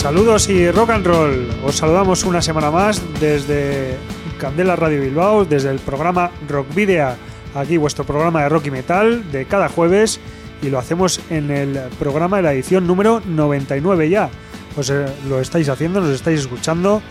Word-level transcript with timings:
Saludos 0.00 0.48
y 0.48 0.70
rock 0.70 0.90
and 0.90 1.06
roll. 1.06 1.46
Os 1.62 1.76
saludamos 1.76 2.24
una 2.24 2.40
semana 2.40 2.70
más 2.70 3.02
desde 3.20 3.98
Candela 4.38 4.74
Radio 4.74 5.02
Bilbao, 5.02 5.44
desde 5.44 5.70
el 5.70 5.78
programa 5.78 6.30
Rock 6.48 6.74
Video. 6.74 7.10
Aquí 7.54 7.76
vuestro 7.76 8.04
programa 8.04 8.42
de 8.42 8.48
rock 8.48 8.68
y 8.68 8.70
metal 8.70 9.30
de 9.30 9.44
cada 9.44 9.68
jueves 9.68 10.18
y 10.62 10.70
lo 10.70 10.78
hacemos 10.78 11.20
en 11.28 11.50
el 11.50 11.78
programa 11.98 12.38
de 12.38 12.42
la 12.44 12.54
edición 12.54 12.86
número 12.86 13.20
99 13.26 14.08
ya. 14.08 14.30
Os 14.74 14.88
eh, 14.88 15.04
lo 15.28 15.38
estáis 15.38 15.68
haciendo, 15.68 16.00
nos 16.00 16.14
estáis 16.14 16.40
escuchando 16.40 17.02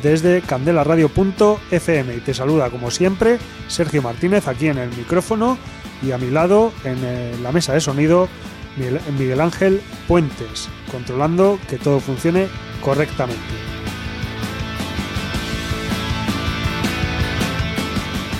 desde 0.00 0.40
candelaradio.fm 0.40 2.14
y 2.14 2.20
te 2.20 2.34
saluda 2.34 2.70
como 2.70 2.92
siempre 2.92 3.38
Sergio 3.66 4.00
Martínez 4.00 4.46
aquí 4.46 4.68
en 4.68 4.78
el 4.78 4.90
micrófono 4.90 5.58
y 6.02 6.12
a 6.12 6.18
mi 6.18 6.30
lado 6.30 6.72
en 6.84 6.98
eh, 7.02 7.34
la 7.42 7.50
mesa 7.50 7.72
de 7.72 7.80
sonido 7.80 8.28
Miguel 9.18 9.40
Ángel 9.40 9.80
Puentes, 10.06 10.68
controlando 10.90 11.58
que 11.68 11.76
todo 11.78 12.00
funcione 12.00 12.46
correctamente. 12.82 13.68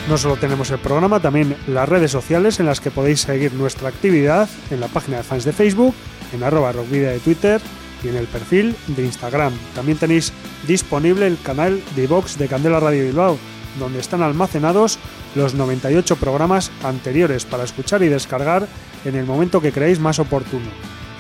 No 0.09 0.17
solo 0.17 0.37
tenemos 0.37 0.71
el 0.71 0.79
programa, 0.79 1.21
también 1.21 1.55
las 1.67 1.87
redes 1.87 2.11
sociales 2.11 2.61
en 2.61 2.67
las 2.67 2.81
que 2.81 2.91
podéis 2.91 3.21
seguir 3.21 3.53
nuestra 3.53 3.91
actividad 3.91 4.49
en 4.71 4.81
la 4.81 4.89
página 4.89 5.19
de 5.19 5.23
fans 5.23 5.45
de 5.45 5.53
Facebook, 5.53 5.95
en 6.33 6.43
arroba 6.43 6.73
rockvidia 6.73 7.11
de 7.11 7.19
Twitter 7.19 7.61
y 8.03 8.09
en 8.09 8.17
el 8.17 8.27
perfil 8.27 8.75
de 8.87 9.05
Instagram. 9.05 9.53
También 9.75 9.99
tenéis 9.99 10.33
disponible 10.67 11.27
el 11.27 11.39
canal 11.43 11.83
de 11.95 12.05
iVox 12.05 12.39
de 12.39 12.49
Candela 12.49 12.81
Radio 12.81 13.05
Bilbao, 13.05 13.39
donde 13.79 14.01
están 14.01 14.23
almacenados 14.23 14.99
los 15.35 15.55
98 15.55 16.17
programas 16.17 16.71
anteriores 16.83 17.45
para 17.45 17.65
escuchar 17.65 18.03
y 18.03 18.09
descargar 18.09 18.67
en 19.05 19.15
el 19.15 19.25
momento 19.25 19.61
que 19.61 19.73
creáis 19.73 20.01
más 20.01 20.19
oportuno. 20.19 20.71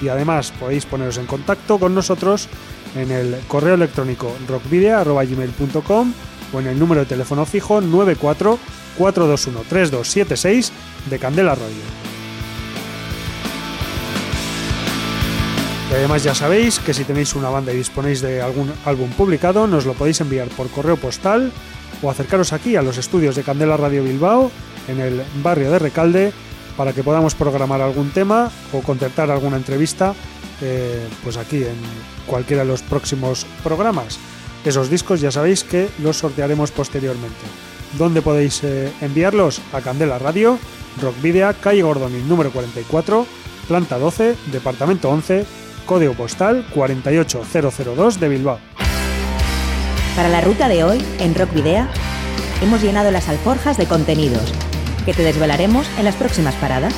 Y 0.01 0.09
además 0.09 0.53
podéis 0.59 0.87
poneros 0.87 1.19
en 1.19 1.27
contacto 1.27 1.79
con 1.79 1.95
nosotros 1.95 2.49
en 2.95 3.11
el 3.11 3.37
correo 3.49 3.75
electrónico 3.75 4.35
rockvidea.gmail.com 4.49 6.13
o 6.53 6.61
en 6.61 6.67
el 6.67 6.79
número 6.79 7.01
de 7.03 7.07
teléfono 7.07 7.45
fijo 7.45 7.81
94 7.81 8.59
421 8.97 9.65
3276 9.69 10.73
de 11.11 11.19
Candela 11.19 11.55
Radio. 11.55 12.09
Y 15.91 15.95
además 15.95 16.23
ya 16.23 16.35
sabéis 16.35 16.79
que 16.81 16.93
si 16.93 17.05
tenéis 17.05 17.35
una 17.35 17.49
banda 17.49 17.73
y 17.73 17.77
disponéis 17.77 18.21
de 18.21 18.43
algún 18.43 18.71
álbum 18.85 19.09
publicado, 19.11 19.67
nos 19.67 19.87
lo 19.87 19.95
podéis 19.95 20.21
enviar 20.21 20.49
por 20.49 20.69
correo 20.69 20.97
postal 20.97 21.51
o 22.03 22.11
acercaros 22.11 22.53
aquí 22.53 22.77
a 22.77 22.83
los 22.83 22.99
estudios 22.99 23.37
de 23.37 23.43
Candela 23.43 23.77
Radio 23.77 24.05
Bilbao, 24.05 24.51
en 24.89 25.01
el 25.01 25.23
barrio 25.43 25.71
de 25.71 25.79
Recalde, 25.79 26.33
para 26.77 26.93
que 26.93 27.03
podamos 27.03 27.35
programar 27.35 27.81
algún 27.81 28.11
tema 28.11 28.51
o 28.73 28.81
contactar 28.83 29.31
alguna 29.31 29.57
entrevista 29.57 30.15
eh, 30.61 31.09
pues 31.23 31.37
aquí 31.37 31.59
en 31.59 31.77
cualquiera 32.27 32.63
de 32.63 32.69
los 32.69 32.83
próximos 32.83 33.47
programas. 33.63 34.19
Esos 34.65 34.91
discos 34.91 35.21
ya 35.21 35.31
sabéis 35.31 35.65
que 35.65 35.89
los 36.03 36.19
sortearemos 36.19 36.71
posteriormente. 36.71 37.37
¿Dónde 37.97 38.23
podéis 38.23 38.63
eh, 38.65 38.93
enviarlos? 39.01 39.61
A 39.73 39.81
Candela 39.81 40.19
Radio, 40.19 40.59
Rock 41.01 41.21
Video, 41.23 41.55
calle 41.61 41.83
Gordoni 41.83 42.23
número 42.23 42.51
44, 42.51 43.27
planta 43.67 43.99
12, 43.99 44.37
departamento 44.53 45.11
11, 45.11 45.47
código 45.87 46.15
postal 46.15 46.67
48002 46.75 48.21
de 48.21 48.29
Bilbao. 48.29 48.68
Para 50.19 50.31
la 50.31 50.41
ruta 50.41 50.67
de 50.67 50.83
hoy, 50.83 50.99
en 51.21 51.33
Rock 51.33 51.53
Video, 51.55 51.87
hemos 52.61 52.83
llenado 52.83 53.13
las 53.13 53.29
alforjas 53.29 53.77
de 53.77 53.87
contenidos 53.87 54.53
que 55.07 55.15
te 55.15 55.23
desvelaremos 55.23 55.89
en 55.97 56.05
las 56.05 56.17
próximas 56.17 56.57
paradas. 56.57 56.93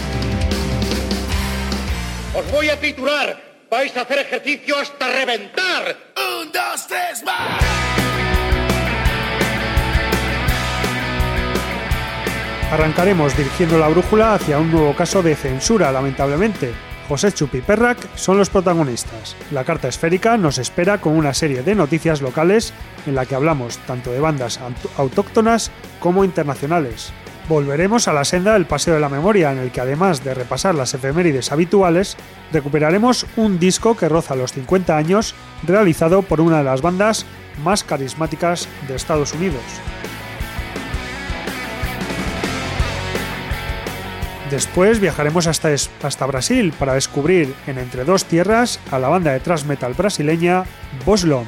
Os 2.35 2.51
voy 2.51 2.71
a 2.71 2.81
titular. 2.81 3.39
Vais 3.71 3.95
a 3.95 4.01
hacer 4.01 4.21
ejercicio 4.21 4.75
hasta 4.79 5.07
reventar. 5.07 5.99
Un, 6.17 6.51
dos, 6.51 6.87
tres, 6.89 7.23
más. 7.23 7.63
Arrancaremos 12.73 13.37
dirigiendo 13.37 13.77
la 13.77 13.89
brújula 13.89 14.33
hacia 14.33 14.57
un 14.57 14.73
nuevo 14.73 14.97
caso 14.97 15.23
de 15.23 15.37
censura, 15.37 15.93
lamentablemente, 15.93 16.73
José 17.11 17.33
Chupi 17.33 17.59
y 17.59 17.61
Perrac 17.61 17.99
son 18.15 18.39
los 18.39 18.51
protagonistas. 18.51 19.35
La 19.51 19.65
carta 19.65 19.89
esférica 19.89 20.37
nos 20.37 20.59
espera 20.59 21.01
con 21.01 21.17
una 21.17 21.35
serie 21.35 21.65
de 21.65 21.75
noticias 21.75 22.23
locales 22.23 22.73
en 23.05 23.17
la 23.17 23.27
que 23.27 23.35
hablamos 23.35 23.79
tanto 23.79 24.13
de 24.13 24.21
bandas 24.21 24.61
autóctonas 24.97 25.73
como 25.99 26.23
internacionales. 26.23 27.13
Volveremos 27.49 28.07
a 28.07 28.13
la 28.13 28.25
senda 28.25 28.53
del 28.53 28.67
Paseo 28.67 28.95
de 28.95 29.01
la 29.01 29.09
Memoria, 29.09 29.51
en 29.51 29.59
el 29.59 29.73
que 29.73 29.81
además 29.81 30.23
de 30.23 30.35
repasar 30.35 30.77
las 30.77 30.95
efemérides 30.95 31.51
habituales, 31.51 32.17
recuperaremos 32.53 33.27
un 33.35 33.59
disco 33.59 33.97
que 33.97 34.09
roza 34.09 34.37
los 34.37 34.53
50 34.53 34.97
años, 34.97 35.35
realizado 35.67 36.23
por 36.23 36.41
una 36.41 36.59
de 36.59 36.65
las 36.65 36.81
bandas 36.81 37.27
más 37.65 37.83
carismáticas 37.83 38.69
de 38.87 38.95
Estados 38.95 39.35
Unidos. 39.35 39.65
Después 44.51 44.99
viajaremos 44.99 45.47
hasta, 45.47 45.69
hasta 46.03 46.27
Brasil 46.27 46.73
para 46.77 46.95
descubrir 46.95 47.55
en 47.69 47.79
Entre 47.79 48.05
Dos 48.05 48.25
Tierras 48.25 48.81
a 48.91 48.99
la 48.99 49.09
banda 49.09 49.33
de 49.33 49.39
thrash 49.39 49.65
metal 49.65 49.95
brasileña 49.95 50.65
Boslom, 51.07 51.45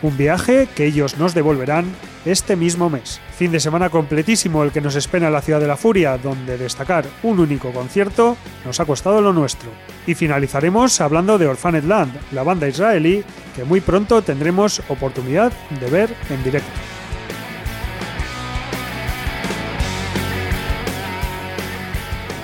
un 0.00 0.16
viaje 0.16 0.66
que 0.74 0.86
ellos 0.86 1.18
nos 1.18 1.34
devolverán 1.34 1.84
este 2.24 2.56
mismo 2.56 2.88
mes. 2.88 3.20
Fin 3.36 3.52
de 3.52 3.60
semana 3.60 3.90
completísimo 3.90 4.62
el 4.62 4.72
que 4.72 4.80
nos 4.80 4.96
espera 4.96 5.26
en 5.26 5.34
la 5.34 5.42
Ciudad 5.42 5.60
de 5.60 5.66
la 5.66 5.76
Furia, 5.76 6.16
donde 6.16 6.56
destacar 6.56 7.04
un 7.22 7.38
único 7.38 7.70
concierto 7.70 8.38
nos 8.64 8.80
ha 8.80 8.86
costado 8.86 9.20
lo 9.20 9.34
nuestro. 9.34 9.68
Y 10.06 10.14
finalizaremos 10.14 11.02
hablando 11.02 11.36
de 11.36 11.46
Orphaned 11.46 11.84
Land, 11.84 12.14
la 12.32 12.44
banda 12.44 12.66
israelí 12.66 13.24
que 13.54 13.64
muy 13.64 13.82
pronto 13.82 14.22
tendremos 14.22 14.80
oportunidad 14.88 15.52
de 15.80 15.90
ver 15.90 16.14
en 16.30 16.42
directo. 16.42 16.97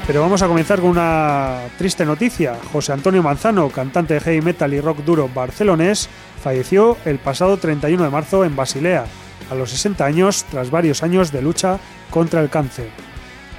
Pero 0.06 0.20
vamos 0.20 0.42
a 0.42 0.48
comenzar 0.48 0.80
con 0.80 0.90
una 0.90 1.60
triste 1.78 2.04
noticia. 2.04 2.58
José 2.72 2.92
Antonio 2.92 3.22
Manzano, 3.22 3.70
cantante 3.70 4.12
de 4.12 4.20
heavy 4.20 4.42
metal 4.42 4.74
y 4.74 4.80
rock 4.80 4.98
duro 4.98 5.30
barcelonés, 5.34 6.10
falleció 6.42 6.98
el 7.06 7.18
pasado 7.18 7.56
31 7.56 8.04
de 8.04 8.10
marzo 8.10 8.44
en 8.44 8.54
Basilea, 8.54 9.06
a 9.50 9.54
los 9.54 9.70
60 9.70 10.04
años 10.04 10.44
tras 10.50 10.70
varios 10.70 11.02
años 11.02 11.32
de 11.32 11.40
lucha 11.40 11.78
contra 12.10 12.42
el 12.42 12.50
cáncer. 12.50 12.90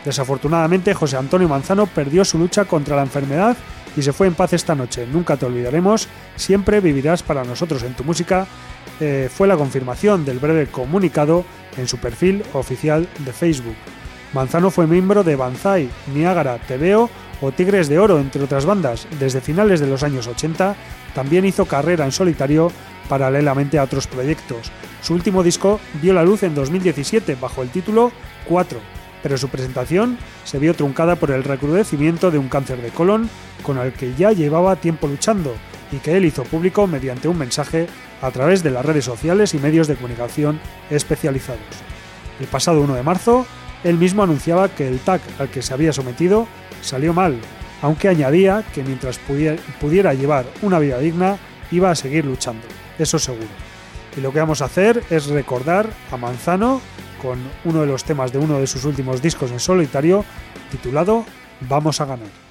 Desafortunadamente, 0.05 0.94
José 0.94 1.17
Antonio 1.17 1.50
Manzano 1.50 1.88
perdió 1.88 2.23
su 2.23 2.38
lucha 2.38 2.66
contra 2.66 2.95
la 2.95 3.01
enfermedad 3.01 3.57
y 3.97 4.03
se 4.03 4.13
fue 4.13 4.28
en 4.28 4.35
paz 4.35 4.53
esta 4.53 4.75
noche. 4.75 5.07
Nunca 5.11 5.38
te 5.38 5.47
olvidaremos, 5.47 6.07
siempre 6.35 6.79
vivirás 6.79 7.23
para 7.23 7.44
nosotros 7.44 7.81
en 7.81 7.95
tu 7.95 8.03
música. 8.03 8.45
Eh, 9.00 9.29
fue 9.34 9.47
la 9.47 9.57
confirmación 9.57 10.23
del 10.23 10.38
breve 10.38 10.67
comunicado 10.67 11.44
en 11.75 11.88
su 11.88 11.97
perfil 11.97 12.44
oficial 12.53 13.09
de 13.25 13.34
Facebook. 13.34 13.75
Manzano 14.35 14.69
fue 14.69 14.85
miembro 14.85 15.23
de 15.23 15.37
Banzai, 15.37 15.90
Niágara, 16.14 16.58
Tebeo 16.58 17.09
o 17.40 17.53
Tigres 17.53 17.87
de 17.87 17.99
Oro, 17.99 18.20
entre 18.20 18.43
otras 18.43 18.66
bandas. 18.66 19.08
Desde 19.17 19.40
finales 19.40 19.79
de 19.79 19.87
los 19.87 20.03
años 20.03 20.28
80 20.28 20.76
también 21.14 21.46
hizo 21.46 21.64
carrera 21.64 22.03
en 22.03 22.11
solitario 22.11 22.70
paralelamente 23.08 23.79
a 23.79 23.84
otros 23.84 24.08
proyectos. 24.08 24.73
Su 25.02 25.14
último 25.14 25.41
disco 25.41 25.79
vio 26.02 26.14
la 26.14 26.26
luz 26.26 26.43
en 26.43 26.53
2017 26.53 27.35
bajo 27.35 27.61
el 27.61 27.70
título 27.70 28.11
4, 28.49 28.78
pero 29.23 29.37
su 29.37 29.47
presentación 29.47 30.17
se 30.43 30.59
vio 30.59 30.73
truncada 30.73 31.16
por 31.16 31.31
el 31.31 31.46
recrudecimiento 31.46 32.29
de 32.29 32.38
un 32.38 32.49
cáncer 32.49 32.81
de 32.81 32.90
colon 32.90 33.29
con 33.64 33.78
el 33.78 33.93
que 33.93 34.16
ya 34.16 34.34
llevaba 34.34 34.76
tiempo 34.76 35.08
luchando 35.08 35.55
y 35.93 35.99
que 35.99 36.17
él 36.17 36.26
hizo 36.26 36.43
público 36.43 36.88
mediante 36.88 37.29
un 37.29 37.38
mensaje 37.38 37.88
a 38.22 38.31
través 38.31 38.64
de 38.64 38.72
las 38.72 38.85
redes 38.85 39.05
sociales 39.05 39.53
y 39.53 39.59
medios 39.59 39.88
de 39.88 39.96
comunicación 39.96 40.59
especializados. 40.90 41.61
El 42.41 42.47
pasado 42.47 42.81
1 42.81 42.96
de 42.96 43.03
marzo, 43.03 43.46
él 43.85 43.99
mismo 43.99 44.23
anunciaba 44.23 44.67
que 44.67 44.87
el 44.87 44.99
TAC 44.99 45.22
al 45.40 45.49
que 45.49 45.61
se 45.61 45.73
había 45.73 45.93
sometido 45.93 46.47
salió 46.82 47.14
mal, 47.14 47.40
aunque 47.84 48.09
añadía 48.09 48.64
que 48.73 48.84
mientras 48.84 49.20
pudiera 49.79 50.14
llevar 50.16 50.46
una 50.64 50.79
vida 50.79 50.97
digna, 50.97 51.37
iba 51.72 51.91
a 51.91 51.96
seguir 51.96 52.26
luchando, 52.26 52.66
eso 52.97 53.20
seguro. 53.20 53.47
Y 54.17 54.22
lo 54.22 54.34
que 54.34 54.40
vamos 54.40 54.64
a 54.64 54.66
hacer 54.66 55.03
es 55.11 55.28
recordar 55.28 55.87
a 56.11 56.17
Manzano 56.17 56.82
con 57.22 57.37
uno 57.64 57.82
de 57.82 57.87
los 57.87 58.03
temas 58.03 58.34
de 58.34 58.40
uno 58.40 58.59
de 58.59 58.66
sus 58.66 58.85
últimos 58.85 59.22
discos 59.22 59.52
en 59.52 59.59
solitario, 59.59 60.26
titulado 60.72 61.23
Vamos 61.61 62.02
a 62.02 62.05
ganar. 62.05 62.44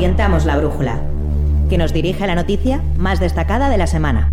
Orientamos 0.00 0.46
la 0.46 0.56
brújula, 0.56 0.98
que 1.68 1.76
nos 1.76 1.92
dirige 1.92 2.24
a 2.24 2.26
la 2.26 2.34
noticia 2.34 2.82
más 2.96 3.20
destacada 3.20 3.68
de 3.68 3.76
la 3.76 3.86
semana. 3.86 4.32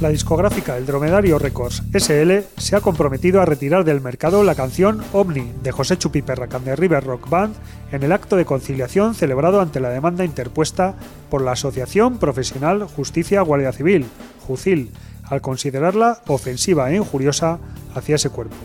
La 0.00 0.08
discográfica 0.08 0.76
El 0.76 0.86
Dromedario 0.86 1.40
Records 1.40 1.82
SL 1.92 2.44
se 2.56 2.76
ha 2.76 2.80
comprometido 2.80 3.42
a 3.42 3.44
retirar 3.44 3.82
del 3.82 4.00
mercado 4.00 4.44
la 4.44 4.54
canción 4.54 5.02
Omni 5.12 5.50
de 5.60 5.72
José 5.72 5.98
Chupiperra 5.98 6.44
and 6.44 6.64
the 6.64 6.76
River 6.76 7.02
Rock 7.02 7.28
Band 7.28 7.56
en 7.90 8.04
el 8.04 8.12
acto 8.12 8.36
de 8.36 8.44
conciliación 8.44 9.16
celebrado 9.16 9.60
ante 9.60 9.80
la 9.80 9.90
demanda 9.90 10.24
interpuesta 10.24 10.94
por 11.28 11.42
la 11.42 11.52
Asociación 11.52 12.18
Profesional 12.18 12.84
Justicia 12.84 13.42
Guardia 13.42 13.72
Civil, 13.72 14.06
JUCIL, 14.46 14.92
al 15.30 15.40
considerarla 15.40 16.20
ofensiva 16.26 16.90
e 16.90 16.96
injuriosa 16.96 17.58
hacia 17.94 18.16
ese 18.16 18.28
cuerpo. 18.28 18.56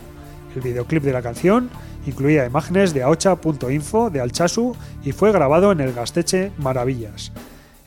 El 0.56 0.62
videoclip 0.62 1.04
de 1.04 1.14
la 1.14 1.22
canción 1.22 1.70
incluía 2.06 2.46
imágenes 2.46 2.94
de 2.94 3.04
aocha.info 3.04 4.10
de 4.10 4.22
Alchasu 4.22 4.76
y 5.04 5.12
fue 5.12 5.32
grabado 5.32 5.72
en 5.72 5.80
el 5.80 5.94
Gasteche 5.94 6.52
Maravillas. 6.58 7.32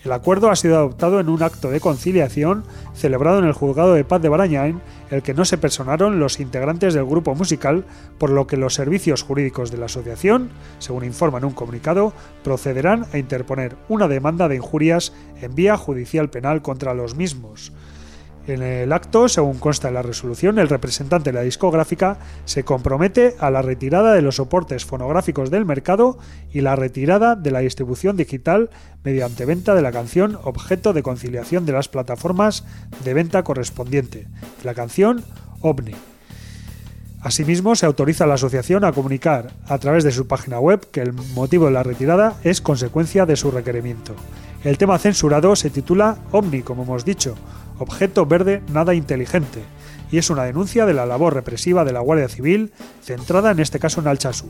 El 0.04 0.12
acuerdo 0.12 0.48
ha 0.48 0.56
sido 0.56 0.76
adoptado 0.76 1.18
en 1.18 1.28
un 1.28 1.42
acto 1.42 1.70
de 1.70 1.80
conciliación 1.80 2.62
celebrado 2.94 3.40
en 3.40 3.46
el 3.46 3.52
juzgado 3.52 3.94
de 3.94 4.04
paz 4.04 4.22
de 4.22 4.28
Barañáin, 4.28 4.80
el 5.10 5.22
que 5.22 5.34
no 5.34 5.44
se 5.44 5.58
personaron 5.58 6.20
los 6.20 6.38
integrantes 6.38 6.94
del 6.94 7.04
grupo 7.04 7.34
musical, 7.34 7.84
por 8.16 8.30
lo 8.30 8.46
que 8.46 8.56
los 8.56 8.74
servicios 8.74 9.22
jurídicos 9.22 9.72
de 9.72 9.78
la 9.78 9.86
asociación, 9.86 10.50
según 10.78 11.04
informa 11.04 11.38
en 11.38 11.46
un 11.46 11.52
comunicado, 11.52 12.12
procederán 12.44 13.06
a 13.12 13.18
interponer 13.18 13.76
una 13.88 14.06
demanda 14.06 14.46
de 14.46 14.56
injurias 14.56 15.12
en 15.40 15.54
vía 15.56 15.76
judicial 15.76 16.30
penal 16.30 16.62
contra 16.62 16.94
los 16.94 17.16
mismos. 17.16 17.72
En 18.48 18.62
el 18.62 18.94
acto, 18.94 19.28
según 19.28 19.58
consta 19.58 19.88
en 19.88 19.94
la 19.94 20.00
resolución, 20.00 20.58
el 20.58 20.70
representante 20.70 21.32
de 21.32 21.38
la 21.38 21.42
discográfica 21.42 22.16
se 22.46 22.64
compromete 22.64 23.36
a 23.40 23.50
la 23.50 23.60
retirada 23.60 24.14
de 24.14 24.22
los 24.22 24.36
soportes 24.36 24.86
fonográficos 24.86 25.50
del 25.50 25.66
mercado 25.66 26.16
y 26.50 26.62
la 26.62 26.74
retirada 26.74 27.36
de 27.36 27.50
la 27.50 27.58
distribución 27.58 28.16
digital 28.16 28.70
mediante 29.04 29.44
venta 29.44 29.74
de 29.74 29.82
la 29.82 29.92
canción 29.92 30.38
objeto 30.44 30.94
de 30.94 31.02
conciliación 31.02 31.66
de 31.66 31.72
las 31.72 31.90
plataformas 31.90 32.64
de 33.04 33.12
venta 33.12 33.44
correspondiente, 33.44 34.28
la 34.64 34.72
canción 34.72 35.22
OVNI. 35.60 35.92
Asimismo, 37.20 37.76
se 37.76 37.84
autoriza 37.84 38.24
a 38.24 38.28
la 38.28 38.34
asociación 38.34 38.82
a 38.84 38.92
comunicar 38.92 39.52
a 39.66 39.76
través 39.76 40.04
de 40.04 40.12
su 40.12 40.26
página 40.26 40.58
web 40.58 40.88
que 40.90 41.02
el 41.02 41.12
motivo 41.12 41.66
de 41.66 41.72
la 41.72 41.82
retirada 41.82 42.38
es 42.44 42.62
consecuencia 42.62 43.26
de 43.26 43.36
su 43.36 43.50
requerimiento. 43.50 44.14
El 44.64 44.78
tema 44.78 44.98
censurado 44.98 45.54
se 45.54 45.68
titula 45.68 46.16
OVNI, 46.32 46.62
como 46.62 46.84
hemos 46.84 47.04
dicho, 47.04 47.36
objeto 47.78 48.26
verde 48.26 48.62
nada 48.72 48.94
inteligente, 48.94 49.62
y 50.10 50.18
es 50.18 50.30
una 50.30 50.44
denuncia 50.44 50.86
de 50.86 50.94
la 50.94 51.06
labor 51.06 51.34
represiva 51.34 51.84
de 51.84 51.92
la 51.92 52.00
Guardia 52.00 52.28
Civil, 52.28 52.72
centrada 53.02 53.50
en 53.50 53.60
este 53.60 53.78
caso 53.78 54.00
en 54.00 54.08
Alchazu. 54.08 54.46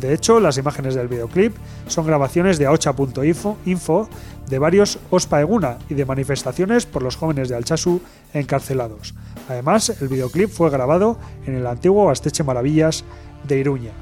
De 0.00 0.12
hecho, 0.14 0.40
las 0.40 0.58
imágenes 0.58 0.94
del 0.94 1.08
videoclip 1.08 1.54
son 1.86 2.06
grabaciones 2.06 2.58
de 2.58 2.66
aocha.info 2.66 3.56
info 3.66 4.08
de 4.48 4.58
varios 4.58 4.98
Ospa 5.10 5.40
Eguna 5.40 5.78
y 5.88 5.94
de 5.94 6.04
manifestaciones 6.04 6.86
por 6.86 7.02
los 7.02 7.16
jóvenes 7.16 7.48
de 7.48 7.56
Alchazu 7.56 8.00
encarcelados. 8.34 9.14
Además, 9.48 9.90
el 10.00 10.08
videoclip 10.08 10.50
fue 10.50 10.70
grabado 10.70 11.18
en 11.46 11.54
el 11.54 11.66
antiguo 11.66 12.10
Asteche 12.10 12.42
Maravillas 12.42 13.04
de 13.46 13.58
Iruña. 13.58 13.92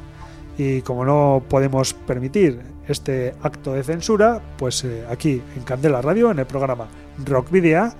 Y 0.56 0.82
como 0.82 1.04
no 1.04 1.42
podemos 1.48 1.94
permitir 1.94 2.60
este 2.88 3.34
acto 3.42 3.72
de 3.72 3.84
censura, 3.84 4.40
pues 4.58 4.84
eh, 4.84 5.04
aquí 5.10 5.42
en 5.56 5.62
Candela 5.62 6.02
Radio, 6.02 6.30
en 6.30 6.38
el 6.38 6.46
programa 6.46 6.88
Rock 7.24 7.50
Video, 7.50 7.92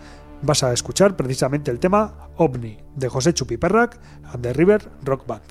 vas 0.43 0.63
a 0.63 0.73
escuchar 0.73 1.17
precisamente 1.17 1.71
el 1.71 1.79
tema 1.79 2.31
OVNI 2.37 2.79
de 2.97 3.09
José 3.09 3.33
Chupiperrac 3.35 3.99
and 4.33 4.43
the 4.43 4.53
River 4.53 4.91
Rock 5.05 5.27
Band. 5.27 5.43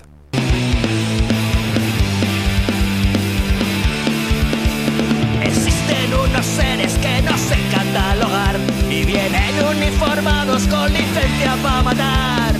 Existen 5.43 6.13
unos 6.13 6.45
seres 6.45 6.97
que 6.97 7.21
no 7.21 7.37
sé 7.37 7.57
catalogar 7.71 8.55
y 8.89 9.05
vienen 9.05 9.55
uniformados 9.77 10.67
con 10.67 10.91
licencia 10.91 11.55
para 11.63 11.83
matar. 11.83 12.58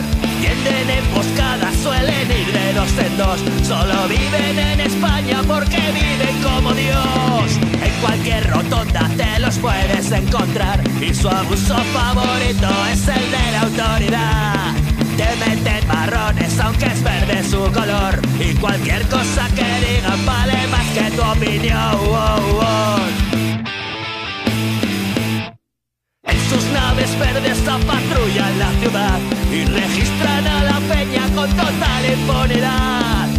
Tienden 0.64 0.90
emboscadas, 0.90 1.76
suelen 1.76 2.32
ir 2.32 2.52
de 2.52 2.74
dos 2.74 2.92
en. 2.92 3.40
Solo 3.68 4.08
viven 4.08 4.60
en 4.60 4.80
España 4.82 5.42
porque 5.48 5.78
viven 5.78 6.42
como 6.44 6.74
Dios 6.74 7.70
cualquier 8.02 8.50
rotonda 8.50 9.10
te 9.18 9.40
los 9.40 9.58
puedes 9.58 10.12
encontrar 10.12 10.82
y 11.02 11.14
su 11.14 11.30
abuso 11.30 11.76
favorito 11.94 12.70
es 12.92 13.08
el 13.08 13.32
de 13.32 13.52
la 13.52 13.62
autoridad. 13.62 14.74
Te 15.18 15.36
meten 15.46 15.88
marrones 15.88 16.60
aunque 16.60 16.86
es 16.86 17.04
verde 17.04 17.44
su 17.44 17.60
color 17.72 18.20
y 18.40 18.54
cualquier 18.56 19.08
cosa 19.08 19.48
que 19.56 19.66
digan 19.86 20.26
vale 20.26 20.68
más 20.68 20.86
que 20.88 21.12
tu 21.12 21.22
opinión. 21.22 22.00
Verdes 27.20 27.60
patrullan 27.60 28.60
la 28.60 28.72
ciudad 28.80 29.20
y 29.52 29.66
registran 29.66 30.48
a 30.48 30.64
la 30.64 30.80
peña 30.94 31.24
con 31.36 31.50
total 31.50 32.06
impunidad 32.14 33.30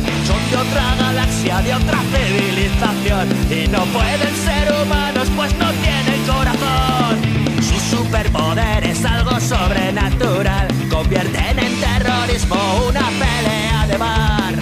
de 0.50 0.56
otra 0.56 0.94
galaxia, 0.98 1.62
de 1.62 1.74
otra 1.74 1.98
civilización 2.12 3.28
y 3.50 3.66
no 3.68 3.84
pueden 3.86 4.34
ser 4.34 4.70
humanos 4.82 5.28
pues 5.36 5.56
no 5.58 5.70
tienen 5.70 6.22
corazón. 6.26 7.16
Su 7.62 7.78
superpoder 7.96 8.84
es 8.84 9.04
algo 9.04 9.38
sobrenatural, 9.38 10.66
convierten 10.90 11.56
en 11.58 11.80
terrorismo 11.80 12.56
una 12.88 13.08
pelea 13.20 13.86
de 13.86 13.98
mar. 13.98 14.54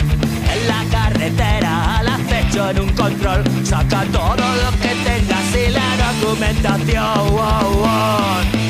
En 0.53 0.69
la 0.69 0.85
carretera 0.91 1.99
al 1.99 2.09
acecho 2.09 2.71
en 2.71 2.81
un 2.81 2.91
control, 2.91 3.45
saca 3.65 4.05
todo 4.13 4.37
lo 4.37 4.71
que 4.83 4.95
tengas 5.05 5.57
y 5.57 5.71
la 5.71 5.97
documentación. 6.21 8.68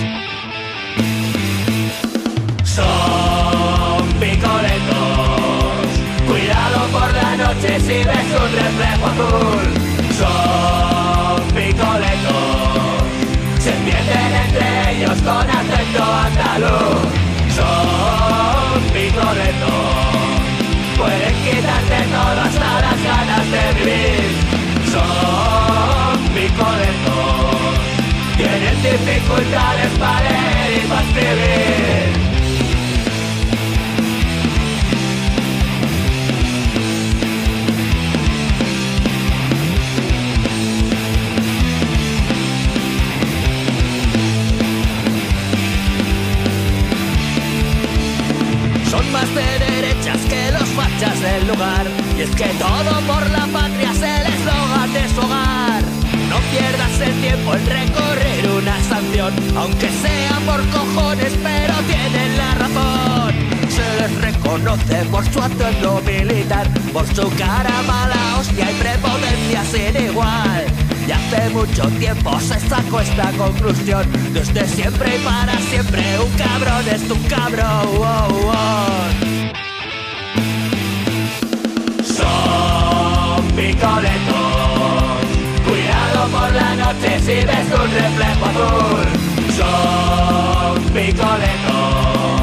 Ves 7.86 8.30
un 8.42 8.52
reflejo 8.52 9.06
azul 9.06 9.66
Son 10.18 11.42
picoletos 11.54 13.02
Se 13.58 13.70
entienden 13.70 14.32
entre 14.44 14.92
ellos 14.92 15.18
con 15.22 15.48
acento 15.48 16.04
andaluz 16.04 17.00
Son 17.54 18.80
picoletos 18.92 19.98
Pueden 20.96 21.34
quitarte 21.44 21.98
todo 22.10 22.40
hasta 22.40 22.80
las 22.80 23.02
ganas 23.04 23.46
de 23.50 23.64
vivir 23.78 24.30
Son 24.92 26.18
picoletos 26.34 27.58
Tienen 28.36 28.82
dificultades 28.82 29.90
para 29.98 30.20
leer 30.20 30.84
y 30.84 30.88
para 30.88 31.02
escribir 31.02 32.27
derechas 50.08 50.24
que 50.28 50.50
los 50.52 50.68
fachas 50.70 51.20
del 51.20 51.46
lugar. 51.48 51.86
Y 52.16 52.22
es 52.22 52.30
que 52.30 52.46
todo 52.58 53.00
por 53.06 53.28
la 53.30 53.46
patria 53.46 53.92
es 53.92 54.02
el 54.02 54.26
eslogan 54.34 54.92
de 54.92 55.08
su 55.08 55.20
hogar. 55.20 55.82
No 56.28 56.36
pierdas 56.50 57.00
el 57.00 57.14
tiempo 57.20 57.54
en 57.54 57.64
recorrer 57.66 58.50
una 58.50 58.82
sanción, 58.84 59.32
aunque 59.56 59.88
sea 59.88 60.38
por 60.46 60.62
cojones, 60.68 61.32
pero 61.42 61.74
tienen 61.86 62.36
la 62.36 62.54
razón. 62.54 63.34
Se 63.70 64.00
les 64.00 64.14
reconoce 64.20 65.04
por 65.10 65.24
su 65.32 65.40
atuendo 65.40 66.02
militar, 66.04 66.68
por 66.92 67.06
su 67.14 67.30
cara 67.36 67.82
mala 67.86 68.36
hostia 68.38 68.70
y 68.70 68.74
prepotencia 68.74 69.64
sin 69.64 69.96
igual. 70.04 70.66
Y 71.06 71.12
hace 71.12 71.48
mucho 71.50 71.88
tiempo 71.98 72.38
se 72.40 72.58
sacó 72.60 73.00
esta 73.00 73.30
conclusión. 73.32 74.06
Desde 74.34 74.66
siempre 74.66 75.16
y 75.16 75.20
para 75.24 75.58
siempre 75.58 76.18
un 76.18 76.30
cabrón 76.36 76.86
es 76.88 77.10
un 77.10 77.22
cabrón. 77.24 79.27
Son 83.80 84.00
picoletos. 84.00 85.18
Cuidado 85.66 86.28
por 86.28 86.52
la 86.52 86.74
noche 86.74 87.20
si 87.20 87.46
ves 87.46 87.66
un 87.72 87.90
reflejo 87.90 88.44
azul. 88.46 89.06
Son 89.56 90.82
picoletos. 90.92 92.40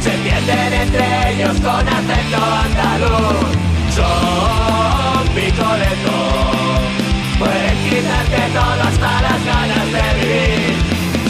Se 0.00 0.14
entienden 0.14 0.72
entre 0.72 1.32
ellos 1.32 1.56
con 1.60 1.88
acento 1.88 2.44
andaluz. 2.64 3.46
Son 3.94 5.28
picoletos 5.34 6.48
Pueden 7.38 7.76
quitarte 7.88 8.40
todo 8.52 8.82
hasta 8.82 9.22
las 9.22 9.44
ganas 9.44 9.86
de 9.92 10.20
vivir. 10.20 10.76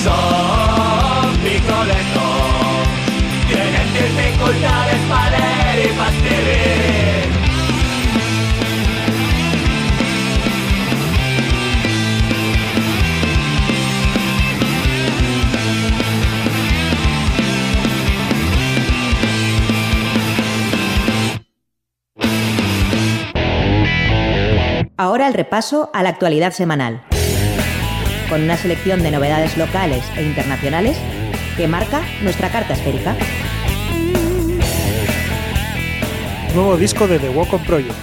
Son 0.02 1.36
picoletos, 1.42 2.88
tienen 3.46 3.88
dificultades 3.92 5.00
para 5.08 5.30
leer 5.30 5.90
y 5.90 5.98
para. 5.98 7.07
El 24.98 25.32
repaso 25.32 25.90
a 25.94 26.02
la 26.02 26.08
actualidad 26.08 26.52
semanal, 26.52 27.02
con 28.28 28.42
una 28.42 28.56
selección 28.56 29.00
de 29.02 29.12
novedades 29.12 29.56
locales 29.56 30.04
e 30.16 30.24
internacionales 30.24 30.98
que 31.56 31.68
marca 31.68 32.02
nuestra 32.22 32.50
carta 32.50 32.72
esférica. 32.72 33.14
Nuevo 36.52 36.76
disco 36.76 37.06
de 37.06 37.20
The 37.20 37.28
Walk 37.30 37.52
on 37.52 37.64
Project. 37.64 37.94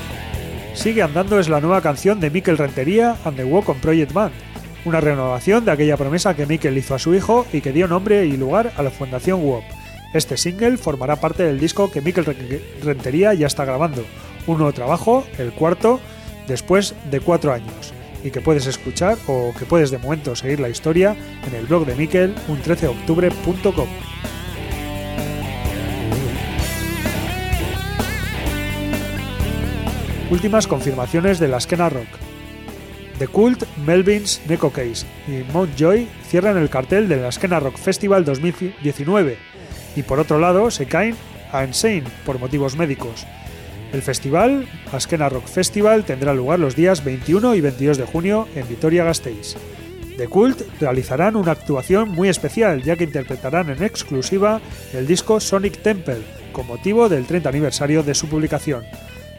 Sigue 0.74 1.02
andando 1.02 1.38
es 1.38 1.50
la 1.50 1.60
nueva 1.60 1.82
canción 1.82 2.22
de 2.22 2.30
Mikel 2.30 2.58
Rentería 2.58 3.18
and 3.26 3.36
The 3.36 3.44
Walk 3.44 3.68
on 3.68 3.80
Project 3.80 4.14
Band, 4.14 4.34
una 4.86 5.02
renovación 5.02 5.66
de 5.66 5.72
aquella 5.72 5.98
promesa 5.98 6.34
que 6.34 6.46
Mikel 6.46 6.78
hizo 6.78 6.96
a 6.96 7.00
su 7.00 7.14
hijo 7.14 7.46
y 7.52 7.60
que 7.60 7.74
dio 7.74 7.90
nombre 7.90 8.26
y 8.26 8.38
lugar 8.38 8.72
a 8.78 8.84
la 8.84 8.92
Fundación 8.92 9.44
WOP. 9.44 9.64
Este 10.14 10.38
single 10.38 10.78
formará 10.78 11.18
parte 11.18 11.44
del 11.44 11.60
disco 11.60 11.92
que 11.92 12.02
Mikel 12.02 12.26
Rentería 12.82 13.34
ya 13.34 13.48
está 13.48 13.66
grabando, 13.66 14.06
un 14.48 14.60
nuevo 14.60 14.72
trabajo, 14.72 15.26
el 15.38 15.52
cuarto, 15.52 16.00
después 16.48 16.96
de 17.10 17.20
cuatro 17.20 17.54
años, 17.54 17.94
y 18.24 18.32
que 18.32 18.42
puedes 18.42 18.66
escuchar 18.66 19.18
o 19.28 19.54
que 19.58 19.66
puedes 19.66 19.92
de 19.92 19.98
momento 19.98 20.36
seguir 20.36 20.60
la 20.60 20.70
historia 20.70 21.16
en 21.48 21.54
el 21.54 21.66
blog 21.66 21.86
de 21.86 21.96
Mikel, 21.96 22.34
un 22.48 22.60
13 22.60 22.88
de 22.88 22.92
octubre.com. 22.92 23.88
Últimas 30.32 30.66
confirmaciones 30.66 31.40
de 31.40 31.48
la 31.48 31.58
esquena 31.58 31.88
rock. 31.88 32.08
The 33.20 33.28
Cult, 33.28 33.64
Melvins, 33.86 34.42
Neko 34.50 34.72
Case 34.72 35.06
y 35.28 35.44
Mountjoy 35.54 36.08
cierran 36.28 36.58
el 36.58 36.70
cartel 36.70 37.08
de 37.08 37.18
la 37.18 37.30
Esquena 37.30 37.60
Rock 37.60 37.78
Festival 37.78 38.26
2019 38.26 39.38
y 39.96 40.04
por 40.04 40.20
otro 40.20 40.40
lado 40.40 40.70
se 40.72 40.86
caen 40.86 41.16
a 41.54 41.64
Insane 41.64 42.04
por 42.26 42.40
motivos 42.40 42.76
médicos. 42.76 43.26
El 43.96 44.02
festival, 44.02 44.68
Askena 44.92 45.30
Rock 45.30 45.48
Festival, 45.48 46.04
tendrá 46.04 46.34
lugar 46.34 46.60
los 46.60 46.76
días 46.76 47.06
21 47.06 47.56
y 47.56 47.62
22 47.62 47.98
de 47.98 48.04
junio 48.04 48.46
en 48.54 48.68
Vitoria-Gasteiz. 48.68 49.56
The 50.18 50.28
Cult 50.28 50.64
realizarán 50.82 51.38
una 51.38 51.54
actuación 51.54 52.10
muy 52.10 52.28
especial 52.28 52.84
ya 52.84 52.98
que 52.98 53.06
interpretarán 53.06 53.70
en 53.70 53.82
exclusiva 53.84 54.60
el 54.92 55.08
disco 55.08 55.40
Sonic 55.40 55.82
Temple 55.82 56.18
con 56.52 56.68
motivo 56.68 57.08
del 57.08 57.26
30 57.26 57.48
aniversario 57.48 58.04
de 58.04 58.16
su 58.16 58.28
publicación. 58.28 58.84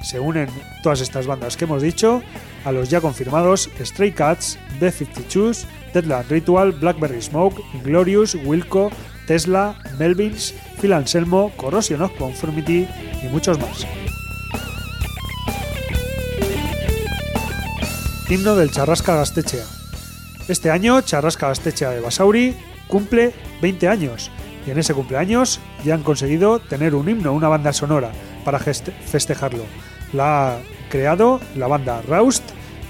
Se 0.02 0.20
unen 0.20 0.48
todas 0.82 1.02
estas 1.02 1.26
bandas 1.26 1.58
que 1.58 1.66
hemos 1.66 1.82
dicho 1.82 2.22
a 2.64 2.72
los 2.72 2.88
ya 2.88 3.02
confirmados 3.02 3.68
Stray 3.78 4.12
Cats, 4.12 4.58
B-52s, 4.80 5.66
Deadland 5.92 6.30
Ritual, 6.30 6.72
Blackberry 6.72 7.20
Smoke, 7.20 7.60
Inglorious, 7.74 8.34
Wilco, 8.34 8.90
Tesla, 9.26 9.76
Melvins, 9.98 10.54
Phil 10.80 10.94
Anselmo, 10.94 11.52
Corrosion 11.58 12.00
of 12.00 12.12
Conformity 12.16 12.88
y 13.22 13.26
muchos 13.30 13.58
más. 13.58 13.86
Himno 18.28 18.56
del 18.56 18.72
Charrasca 18.72 19.14
Gastechea. 19.14 19.64
Este 20.48 20.72
año, 20.72 21.00
Charrasca 21.00 21.46
Gastechea 21.46 21.90
de 21.90 22.00
Basauri 22.00 22.56
cumple 22.88 23.32
20 23.62 23.86
años 23.86 24.32
y 24.66 24.72
en 24.72 24.78
ese 24.80 24.94
cumpleaños 24.94 25.60
ya 25.84 25.94
han 25.94 26.02
conseguido 26.02 26.58
tener 26.58 26.96
un 26.96 27.08
himno, 27.08 27.32
una 27.32 27.46
banda 27.46 27.72
sonora 27.72 28.10
para 28.44 28.58
festejarlo. 28.58 29.62
La 30.12 30.54
ha 30.54 30.58
creado 30.90 31.40
la 31.54 31.68
banda 31.68 32.02
Raust 32.02 32.42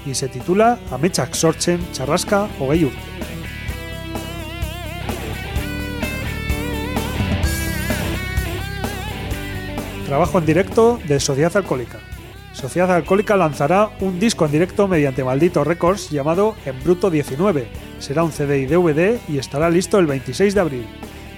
y 0.07 0.15
se 0.15 0.27
titula 0.27 0.79
Amechak 0.89 1.35
Sorchen 1.35 1.85
Charrasca 1.91 2.47
o 2.59 2.73
Trabajo 10.07 10.39
en 10.39 10.45
directo 10.47 10.99
de 11.07 11.19
Sociedad 11.19 11.55
Alcohólica. 11.55 12.06
Sociedad 12.57 12.91
Alcohólica 12.91 13.37
lanzará 13.37 13.91
un 13.99 14.19
disco 14.19 14.45
en 14.45 14.51
directo 14.51 14.87
mediante 14.87 15.23
Maldito 15.23 15.63
Records 15.63 16.09
llamado 16.09 16.55
En 16.65 16.81
Bruto 16.83 17.11
19. 17.11 17.67
Será 17.99 18.23
un 18.23 18.31
CD 18.31 18.61
y 18.61 18.65
DVD 18.65 19.19
y 19.27 19.37
estará 19.37 19.69
listo 19.69 19.99
el 19.99 20.07
26 20.07 20.55
de 20.55 20.59
abril, 20.59 20.87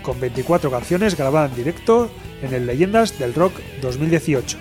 con 0.01 0.17
24 0.17 0.71
canciones 0.71 1.17
grabadas 1.17 1.51
en 1.51 1.57
directo 1.57 2.09
en 2.41 2.53
el 2.53 2.65
Leyendas 2.65 3.19
del 3.19 3.33
Rock 3.33 3.51
2018. 3.81 4.57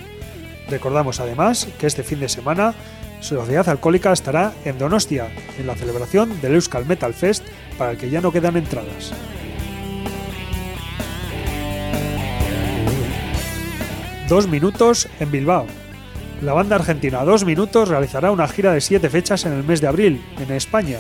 Recordamos 0.69 1.21
además 1.21 1.69
que 1.79 1.87
este 1.87 2.03
fin 2.03 2.19
de 2.19 2.29
semana 2.29 2.75
Sociedad 3.21 3.69
Alcohólica 3.69 4.13
estará 4.13 4.53
en 4.65 4.79
Donostia, 4.79 5.29
en 5.61 5.67
la 5.69 5.77
celebración 5.77 6.41
del 6.41 6.57
Euskal 6.57 6.87
Metal 6.87 7.15
Fest, 7.15 7.47
para 7.79 7.93
el 7.93 7.99
que 7.99 8.11
ya 8.11 8.21
no 8.21 8.33
quedan 8.33 8.57
entradas. 8.57 9.13
Dos 14.29 14.49
minutos 14.49 15.09
en 15.21 15.31
Bilbao. 15.31 15.88
La 16.43 16.53
banda 16.53 16.77
argentina 16.77 17.25
Dos 17.25 17.45
Minutos 17.45 17.89
realizará 17.89 18.31
una 18.31 18.47
gira 18.47 18.73
de 18.73 18.81
siete 18.81 19.11
fechas 19.11 19.45
en 19.45 19.55
el 19.55 19.65
mes 19.65 19.81
de 19.81 19.89
abril, 19.89 20.25
en 20.39 20.53
España. 20.53 20.99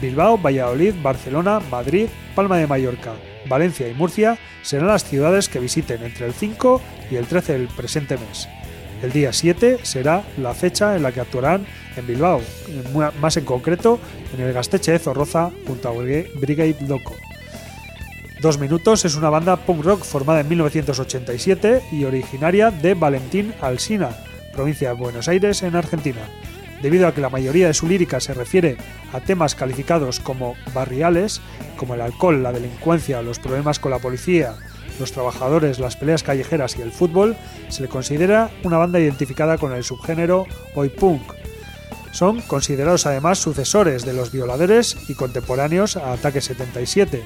Bilbao, 0.00 0.38
Valladolid, 0.38 0.94
Barcelona, 1.02 1.60
Madrid, 1.70 2.06
Palma 2.34 2.56
de 2.56 2.66
Mallorca, 2.66 3.12
Valencia 3.46 3.86
y 3.88 3.94
Murcia 3.94 4.38
serán 4.62 4.88
las 4.88 5.04
ciudades 5.04 5.50
que 5.50 5.58
visiten 5.58 6.02
entre 6.02 6.24
el 6.24 6.32
5 6.32 6.80
y 7.10 7.16
el 7.16 7.26
13 7.26 7.52
del 7.52 7.68
presente 7.68 8.16
mes. 8.16 8.48
El 9.02 9.12
día 9.12 9.34
7 9.34 9.80
será 9.82 10.22
la 10.38 10.54
fecha 10.54 10.96
en 10.96 11.02
la 11.02 11.12
que 11.12 11.20
actuarán 11.20 11.66
en 11.96 12.06
Bilbao, 12.06 12.40
más 13.20 13.36
en 13.36 13.44
concreto 13.44 14.00
en 14.34 14.42
el 14.42 14.54
Gasteche 14.54 14.92
de 14.92 14.98
Zorroza 14.98 15.50
junto 15.66 15.90
a 15.90 15.92
Brigade 15.92 16.76
Loco. 16.88 17.14
Dos 18.40 18.58
Minutos 18.58 19.04
es 19.04 19.16
una 19.16 19.28
banda 19.28 19.56
punk 19.56 19.84
rock 19.84 20.04
formada 20.04 20.40
en 20.40 20.48
1987 20.48 21.82
y 21.92 22.04
originaria 22.04 22.70
de 22.70 22.94
Valentín 22.94 23.52
Alsina, 23.60 24.16
provincia 24.52 24.88
de 24.88 24.94
Buenos 24.94 25.28
Aires, 25.28 25.62
en 25.62 25.76
Argentina. 25.76 26.20
Debido 26.82 27.06
a 27.06 27.14
que 27.14 27.20
la 27.20 27.28
mayoría 27.28 27.66
de 27.66 27.74
su 27.74 27.86
lírica 27.86 28.20
se 28.20 28.32
refiere 28.32 28.76
a 29.12 29.20
temas 29.20 29.54
calificados 29.54 30.18
como 30.20 30.54
barriales, 30.72 31.40
como 31.76 31.94
el 31.94 32.00
alcohol, 32.00 32.42
la 32.42 32.52
delincuencia, 32.52 33.22
los 33.22 33.38
problemas 33.38 33.78
con 33.78 33.90
la 33.90 33.98
policía, 33.98 34.54
los 34.98 35.12
trabajadores, 35.12 35.78
las 35.78 35.96
peleas 35.96 36.22
callejeras 36.22 36.76
y 36.76 36.82
el 36.82 36.92
fútbol, 36.92 37.36
se 37.68 37.82
le 37.82 37.88
considera 37.88 38.50
una 38.64 38.78
banda 38.78 38.98
identificada 38.98 39.58
con 39.58 39.72
el 39.72 39.84
subgénero 39.84 40.46
oi 40.74 40.88
punk. 40.88 41.22
Son 42.12 42.40
considerados 42.42 43.06
además 43.06 43.38
sucesores 43.38 44.04
de 44.04 44.14
los 44.14 44.32
violadores 44.32 44.96
y 45.08 45.14
contemporáneos 45.14 45.96
a 45.96 46.12
Ataque 46.12 46.40
77. 46.40 47.22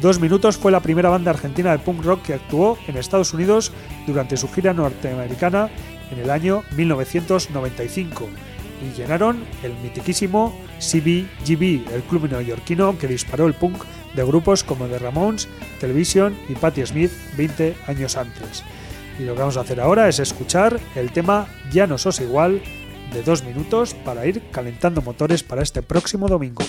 Dos 0.00 0.18
Minutos 0.18 0.56
fue 0.56 0.72
la 0.72 0.80
primera 0.80 1.08
banda 1.08 1.30
argentina 1.30 1.72
de 1.72 1.78
punk 1.78 2.04
rock 2.04 2.22
que 2.22 2.34
actuó 2.34 2.78
en 2.88 2.96
Estados 2.96 3.32
Unidos 3.32 3.70
durante 4.06 4.36
su 4.36 4.50
gira 4.50 4.72
norteamericana 4.72 5.70
en 6.14 6.20
el 6.20 6.30
año 6.30 6.62
1995 6.76 8.28
y 8.82 8.96
llenaron 8.96 9.44
el 9.62 9.74
mitiquísimo 9.82 10.58
CBGB, 10.78 11.92
el 11.92 12.02
club 12.08 12.28
neoyorquino 12.30 12.98
que 12.98 13.06
disparó 13.06 13.46
el 13.46 13.54
punk 13.54 13.82
de 14.14 14.24
grupos 14.24 14.64
como 14.64 14.86
The 14.86 14.98
Ramones, 14.98 15.48
Television 15.80 16.36
y 16.48 16.54
Patti 16.54 16.84
Smith 16.86 17.10
20 17.36 17.76
años 17.86 18.16
antes. 18.16 18.62
Y 19.18 19.24
lo 19.24 19.34
que 19.34 19.40
vamos 19.40 19.56
a 19.56 19.60
hacer 19.60 19.80
ahora 19.80 20.08
es 20.08 20.18
escuchar 20.18 20.78
el 20.96 21.12
tema 21.12 21.46
Ya 21.72 21.86
no 21.86 21.98
sos 21.98 22.20
igual 22.20 22.60
de 23.12 23.22
dos 23.22 23.44
minutos 23.44 23.94
para 23.94 24.26
ir 24.26 24.42
calentando 24.50 25.02
motores 25.02 25.42
para 25.42 25.62
este 25.62 25.82
próximo 25.82 26.28
domingo. 26.28 26.64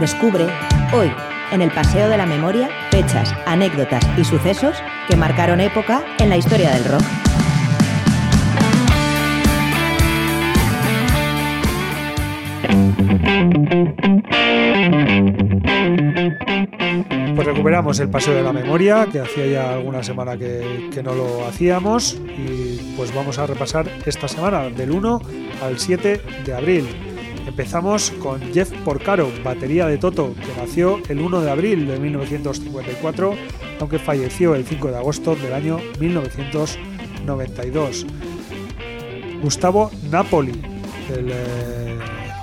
Descubre, 0.00 0.48
hoy, 0.92 1.12
en 1.52 1.62
el 1.62 1.70
Paseo 1.70 2.08
de 2.08 2.16
la 2.16 2.26
Memoria, 2.26 2.68
fechas, 2.90 3.32
anécdotas 3.46 4.04
y 4.18 4.24
sucesos 4.24 4.76
que 5.08 5.16
marcaron 5.16 5.60
época 5.60 6.02
en 6.18 6.28
la 6.28 6.36
historia 6.36 6.72
del 6.72 6.84
rock. 6.84 7.02
Pues 17.36 17.46
recuperamos 17.46 18.00
el 18.00 18.08
paseo 18.08 18.34
de 18.34 18.42
la 18.42 18.52
memoria, 18.52 19.06
que 19.10 19.20
hacía 19.20 19.46
ya 19.46 19.72
alguna 19.74 20.02
semana 20.02 20.36
que, 20.36 21.00
no 21.04 21.14
lo 21.14 21.46
hacíamos, 21.46 22.14
y 22.14 22.94
pues 22.96 23.14
vamos 23.14 23.38
a 23.38 23.46
repasar 23.46 23.88
esta 24.04 24.26
semana, 24.26 24.68
del 24.68 24.90
1 24.90 25.20
al 25.62 25.78
7 25.78 26.20
de 26.44 26.54
abril. 26.54 27.11
Empezamos 27.52 28.10
con 28.12 28.40
Jeff 28.54 28.72
Porcaro, 28.82 29.30
batería 29.44 29.86
de 29.86 29.98
Toto, 29.98 30.34
que 30.34 30.58
nació 30.58 31.02
el 31.10 31.20
1 31.20 31.42
de 31.42 31.50
abril 31.50 31.86
de 31.86 32.00
1954, 32.00 33.34
aunque 33.78 33.98
falleció 33.98 34.54
el 34.54 34.64
5 34.64 34.88
de 34.88 34.96
agosto 34.96 35.36
del 35.36 35.52
año 35.52 35.78
1992. 36.00 38.06
Gustavo 39.42 39.90
Napoli, 40.10 40.62
el 41.14 41.28
eh, 41.30 41.98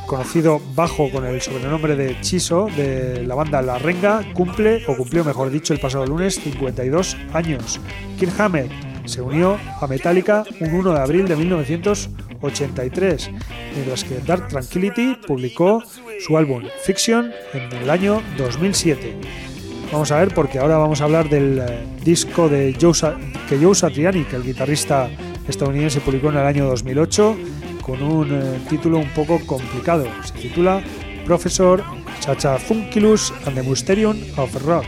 conocido 0.06 0.62
bajo 0.76 1.10
con 1.10 1.26
el 1.26 1.42
sobrenombre 1.42 1.96
de 1.96 2.22
Chiso 2.22 2.68
de 2.78 3.26
la 3.26 3.34
banda 3.34 3.64
La 3.64 3.80
Renga, 3.80 4.24
cumple, 4.36 4.86
o 4.86 4.96
cumplió 4.96 5.26
mejor 5.26 5.50
dicho, 5.50 5.74
el 5.74 5.80
pasado 5.80 6.06
lunes 6.06 6.40
52 6.40 7.18
años. 7.34 7.80
Kirk 8.20 8.40
Hammett 8.40 8.72
se 9.06 9.24
unió 9.24 9.58
a 9.82 9.88
Metallica 9.88 10.44
un 10.60 10.72
1 10.72 10.94
de 10.94 11.00
abril 11.00 11.28
de 11.28 11.36
1983, 12.42 13.32
mientras 13.76 14.04
que 14.04 14.20
Dark 14.20 14.48
Tranquility 14.48 15.16
publicó 15.28 15.84
su 16.26 16.38
álbum 16.38 16.64
Fiction 16.84 17.32
en 17.54 17.72
el 17.74 17.90
año 17.90 18.22
2007. 18.38 19.16
Vamos 19.92 20.12
a 20.12 20.20
ver 20.20 20.34
porque 20.34 20.60
ahora 20.60 20.78
vamos 20.78 21.02
a 21.02 21.06
hablar 21.06 21.30
del 21.30 21.60
eh, 21.60 21.84
disco 22.04 22.48
de 22.48 22.76
Joe 22.80 22.94
que 23.48 23.58
Joe 23.58 23.74
Satriani, 23.74 24.24
que 24.24 24.36
el 24.36 24.44
guitarrista 24.44 25.10
estadounidense 25.48 26.00
publicó 26.00 26.30
en 26.30 26.38
el 26.38 26.46
año 26.46 26.66
2008 26.66 27.38
con 27.82 28.04
un 28.04 28.32
eh, 28.32 28.60
título 28.70 29.00
un 29.00 29.10
poco 29.10 29.40
complicado. 29.48 30.06
Se 30.24 30.34
titula 30.34 30.84
Professor 31.26 31.84
Chachafunkilus 32.20 33.34
and 33.46 33.56
the 33.56 33.64
Mysterium 33.64 34.18
of 34.38 34.54
Rock. 34.64 34.86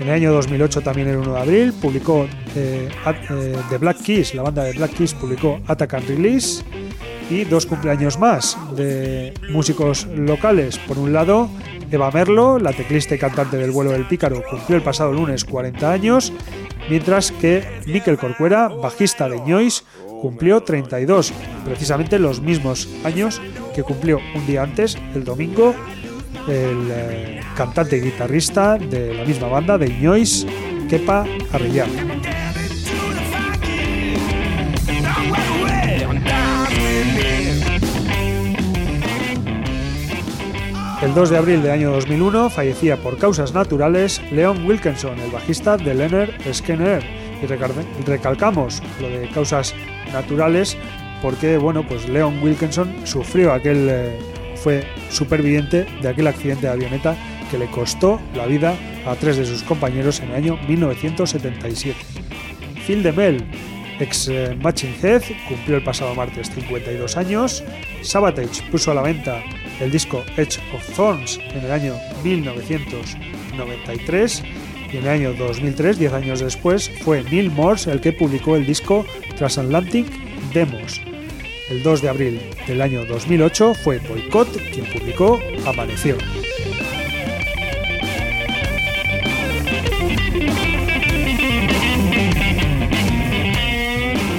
En 0.00 0.08
el 0.08 0.14
año 0.14 0.32
2008, 0.32 0.80
también 0.80 1.08
el 1.08 1.18
1 1.18 1.34
de 1.34 1.38
abril, 1.38 1.72
publicó 1.74 2.26
eh, 2.56 2.88
eh, 3.06 3.56
The 3.68 3.76
Black 3.76 3.98
Keys, 4.02 4.34
la 4.34 4.42
banda 4.42 4.64
de 4.64 4.72
Black 4.72 4.94
Keys 4.94 5.12
publicó 5.12 5.60
Attack 5.66 5.92
and 5.92 6.08
Release 6.08 6.64
y 7.28 7.44
dos 7.44 7.66
cumpleaños 7.66 8.18
más 8.18 8.56
de 8.74 9.34
músicos 9.50 10.06
locales. 10.06 10.78
Por 10.78 10.98
un 10.98 11.12
lado, 11.12 11.50
Eva 11.90 12.10
Merlo, 12.12 12.58
la 12.58 12.72
teclista 12.72 13.14
y 13.14 13.18
cantante 13.18 13.58
del 13.58 13.72
vuelo 13.72 13.92
del 13.92 14.06
pícaro, 14.06 14.42
cumplió 14.48 14.78
el 14.78 14.82
pasado 14.82 15.12
lunes 15.12 15.44
40 15.44 15.92
años, 15.92 16.32
mientras 16.88 17.30
que 17.30 17.62
Mikel 17.86 18.16
Corcuera, 18.16 18.68
bajista 18.68 19.28
de 19.28 19.38
Ñois, 19.42 19.84
cumplió 20.22 20.62
32, 20.62 21.32
precisamente 21.66 22.18
los 22.18 22.40
mismos 22.40 22.88
años 23.04 23.40
que 23.74 23.82
cumplió 23.82 24.18
un 24.34 24.46
día 24.46 24.62
antes, 24.62 24.96
el 25.14 25.24
domingo, 25.24 25.74
el 26.50 26.88
eh, 26.90 27.40
cantante 27.56 27.96
y 27.96 28.00
guitarrista 28.00 28.76
de 28.76 29.14
la 29.14 29.24
misma 29.24 29.48
banda, 29.48 29.78
de 29.78 29.88
Ñois, 29.88 30.46
Kepa 30.88 31.24
Arrellán. 31.52 31.88
El 41.02 41.14
2 41.14 41.30
de 41.30 41.38
abril 41.38 41.62
del 41.62 41.70
año 41.70 41.92
2001 41.92 42.50
fallecía 42.50 42.96
por 42.98 43.16
causas 43.16 43.54
naturales 43.54 44.20
Leon 44.30 44.66
Wilkinson, 44.66 45.18
el 45.18 45.30
bajista 45.30 45.78
de 45.78 45.94
Leonard 45.94 46.30
Skinner. 46.52 47.02
Y 47.42 47.46
recalcamos 48.04 48.82
lo 49.00 49.08
de 49.08 49.30
causas 49.30 49.74
naturales 50.12 50.76
porque 51.22 51.56
bueno 51.56 51.86
pues 51.86 52.06
Leon 52.06 52.42
Wilkinson 52.42 52.94
sufrió 53.04 53.54
aquel 53.54 53.88
eh, 53.88 54.18
fue 54.62 54.84
superviviente 55.10 55.86
de 56.00 56.08
aquel 56.08 56.26
accidente 56.26 56.66
de 56.66 56.72
avioneta 56.72 57.16
que 57.50 57.58
le 57.58 57.66
costó 57.66 58.18
la 58.34 58.46
vida 58.46 58.74
a 59.06 59.14
tres 59.16 59.36
de 59.36 59.44
sus 59.46 59.62
compañeros 59.62 60.20
en 60.20 60.30
el 60.30 60.36
año 60.36 60.58
1977. 60.68 61.98
Phil 62.86 63.02
DeMel, 63.02 63.44
ex 63.98 64.28
eh, 64.28 64.56
Matching 64.62 64.94
Head, 65.02 65.22
cumplió 65.48 65.76
el 65.76 65.84
pasado 65.84 66.14
martes 66.14 66.50
52 66.50 67.16
años. 67.16 67.64
Sabatage 68.02 68.62
puso 68.70 68.92
a 68.92 68.94
la 68.94 69.02
venta 69.02 69.42
el 69.80 69.90
disco 69.90 70.22
Edge 70.36 70.60
of 70.74 70.86
Thorns 70.94 71.38
en 71.38 71.64
el 71.64 71.72
año 71.72 71.94
1993 72.22 74.42
y 74.92 74.96
en 74.96 75.04
el 75.04 75.08
año 75.08 75.32
2003, 75.34 75.98
10 75.98 76.12
años 76.12 76.40
después, 76.40 76.90
fue 77.02 77.22
Neil 77.24 77.50
Morse 77.50 77.90
el 77.92 78.00
que 78.00 78.12
publicó 78.12 78.56
el 78.56 78.66
disco 78.66 79.06
Transatlantic 79.36 80.06
Demos. 80.52 81.00
El 81.70 81.84
2 81.84 82.02
de 82.02 82.08
abril 82.08 82.40
del 82.66 82.82
año 82.82 83.06
2008 83.06 83.74
fue 83.74 84.00
Boycott 84.00 84.48
quien 84.72 84.84
publicó 84.86 85.38
Amaneció. 85.64 86.16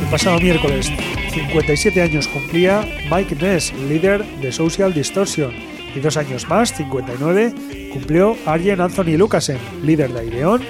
El 0.01 0.09
pasado 0.11 0.41
miércoles, 0.41 0.91
57 1.33 2.01
años 2.01 2.27
cumplía 2.27 2.85
Mike 3.09 3.35
Ness, 3.35 3.73
líder 3.87 4.25
de 4.41 4.51
Social 4.51 4.93
Distortion, 4.93 5.53
y 5.95 5.99
dos 6.01 6.17
años 6.17 6.49
más, 6.49 6.73
59, 6.75 7.53
cumplió 7.93 8.35
Arjen 8.45 8.81
Anthony 8.81 9.17
Lucasen, 9.17 9.57
líder 9.83 10.11
de 10.11 10.19
Aireon 10.19 10.61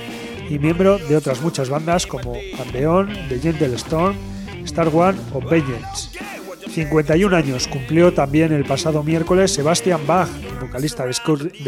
y 0.48 0.60
miembro 0.60 1.00
de 1.00 1.16
otras 1.16 1.42
muchas 1.42 1.70
bandas 1.70 2.06
como 2.06 2.36
Andeon, 2.60 3.10
The 3.30 3.40
Gentle 3.40 3.76
Storm, 3.76 4.16
Star 4.64 4.90
One 4.94 5.18
o 5.34 5.42
Vengeance. 5.42 6.11
51 6.72 7.36
años 7.36 7.68
cumplió 7.68 8.14
también 8.14 8.54
el 8.54 8.64
pasado 8.64 9.04
miércoles 9.04 9.54
Sebastian 9.54 10.08
Bach, 10.08 10.30
vocalista 10.62 11.06
de 11.06 11.14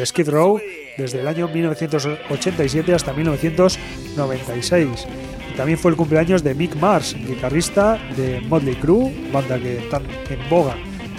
Skid 0.06 0.30
Row 0.30 0.62
desde 0.98 1.20
el 1.20 1.28
año 1.28 1.50
1987 1.50 2.94
hasta 2.94 3.12
1996. 3.12 5.08
Y 5.52 5.58
también 5.58 5.78
fue 5.78 5.92
el 5.92 5.98
cumpleaños 5.98 6.42
de 6.42 6.56
Mick 6.56 6.76
Mars, 6.78 7.16
guitarrista 7.16 8.00
de 8.16 8.40
Motley 8.42 8.76
Crue, 8.76 9.14
banda 9.32 9.60
que 9.60 9.88
tan 9.92 10.04
en 10.04 10.50
boga 10.50 10.76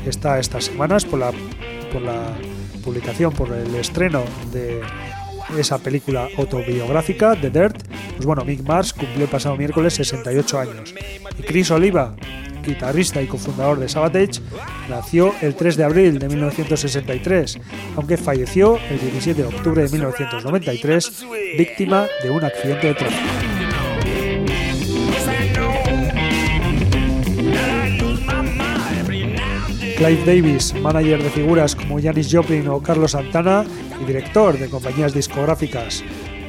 está 0.06 0.38
estas 0.38 0.64
semanas 0.64 1.04
por 1.04 1.18
la, 1.18 1.30
por 1.92 2.00
la 2.00 2.34
publicación, 2.82 3.32
por 3.32 3.52
el 3.52 3.74
estreno 3.74 4.22
de 4.50 4.80
esa 5.58 5.78
película 5.78 6.28
autobiográfica, 6.38 7.36
The 7.38 7.50
Dirt, 7.50 7.76
pues 8.14 8.24
bueno, 8.24 8.44
Mick 8.44 8.62
Mars 8.62 8.92
cumplió 8.92 9.24
el 9.24 9.30
pasado 9.30 9.56
miércoles 9.56 9.94
68 9.94 10.58
años. 10.58 10.94
Y 11.38 11.42
Chris 11.42 11.70
Oliva, 11.70 12.16
guitarrista 12.66 13.22
y 13.22 13.26
cofundador 13.26 13.78
de 13.78 13.88
Sabatage, 13.88 14.40
nació 14.88 15.34
el 15.40 15.54
3 15.54 15.76
de 15.76 15.84
abril 15.84 16.18
de 16.18 16.28
1963, 16.28 17.58
aunque 17.96 18.16
falleció 18.16 18.78
el 18.90 19.00
17 19.00 19.42
de 19.42 19.48
octubre 19.48 19.82
de 19.82 19.88
1993, 19.90 21.26
víctima 21.58 22.06
de 22.22 22.30
un 22.30 22.44
accidente 22.44 22.88
de 22.88 22.94
tráfico. 22.94 23.54
Clive 29.96 30.24
Davis, 30.26 30.74
manager 30.74 31.22
de 31.22 31.30
figuras 31.30 31.76
como 31.76 32.00
Janis 32.02 32.28
Joplin 32.30 32.66
o 32.66 32.82
Carlos 32.82 33.12
Santana 33.12 33.64
y 34.02 34.04
director 34.04 34.58
de 34.58 34.68
compañías 34.68 35.14
discográficas 35.14 36.02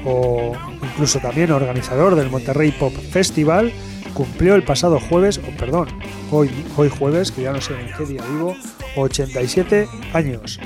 o 0.04 0.54
incluso 0.84 1.20
también 1.20 1.52
organizador 1.52 2.16
del 2.16 2.30
Monterrey 2.30 2.72
Pop 2.72 2.94
Festival, 2.94 3.72
cumplió 4.16 4.56
el 4.56 4.64
pasado 4.64 5.00
jueves, 5.00 5.38
o 5.38 5.56
perdón, 5.58 5.90
hoy, 6.32 6.50
hoy 6.76 6.90
jueves, 6.90 7.32
que 7.32 7.44
ya 7.44 7.52
no 7.52 7.62
sé 7.62 7.80
en 7.80 7.94
qué 7.96 8.06
día 8.06 8.24
vivo, 8.32 8.56
87 8.96 9.88
años. 10.14 10.60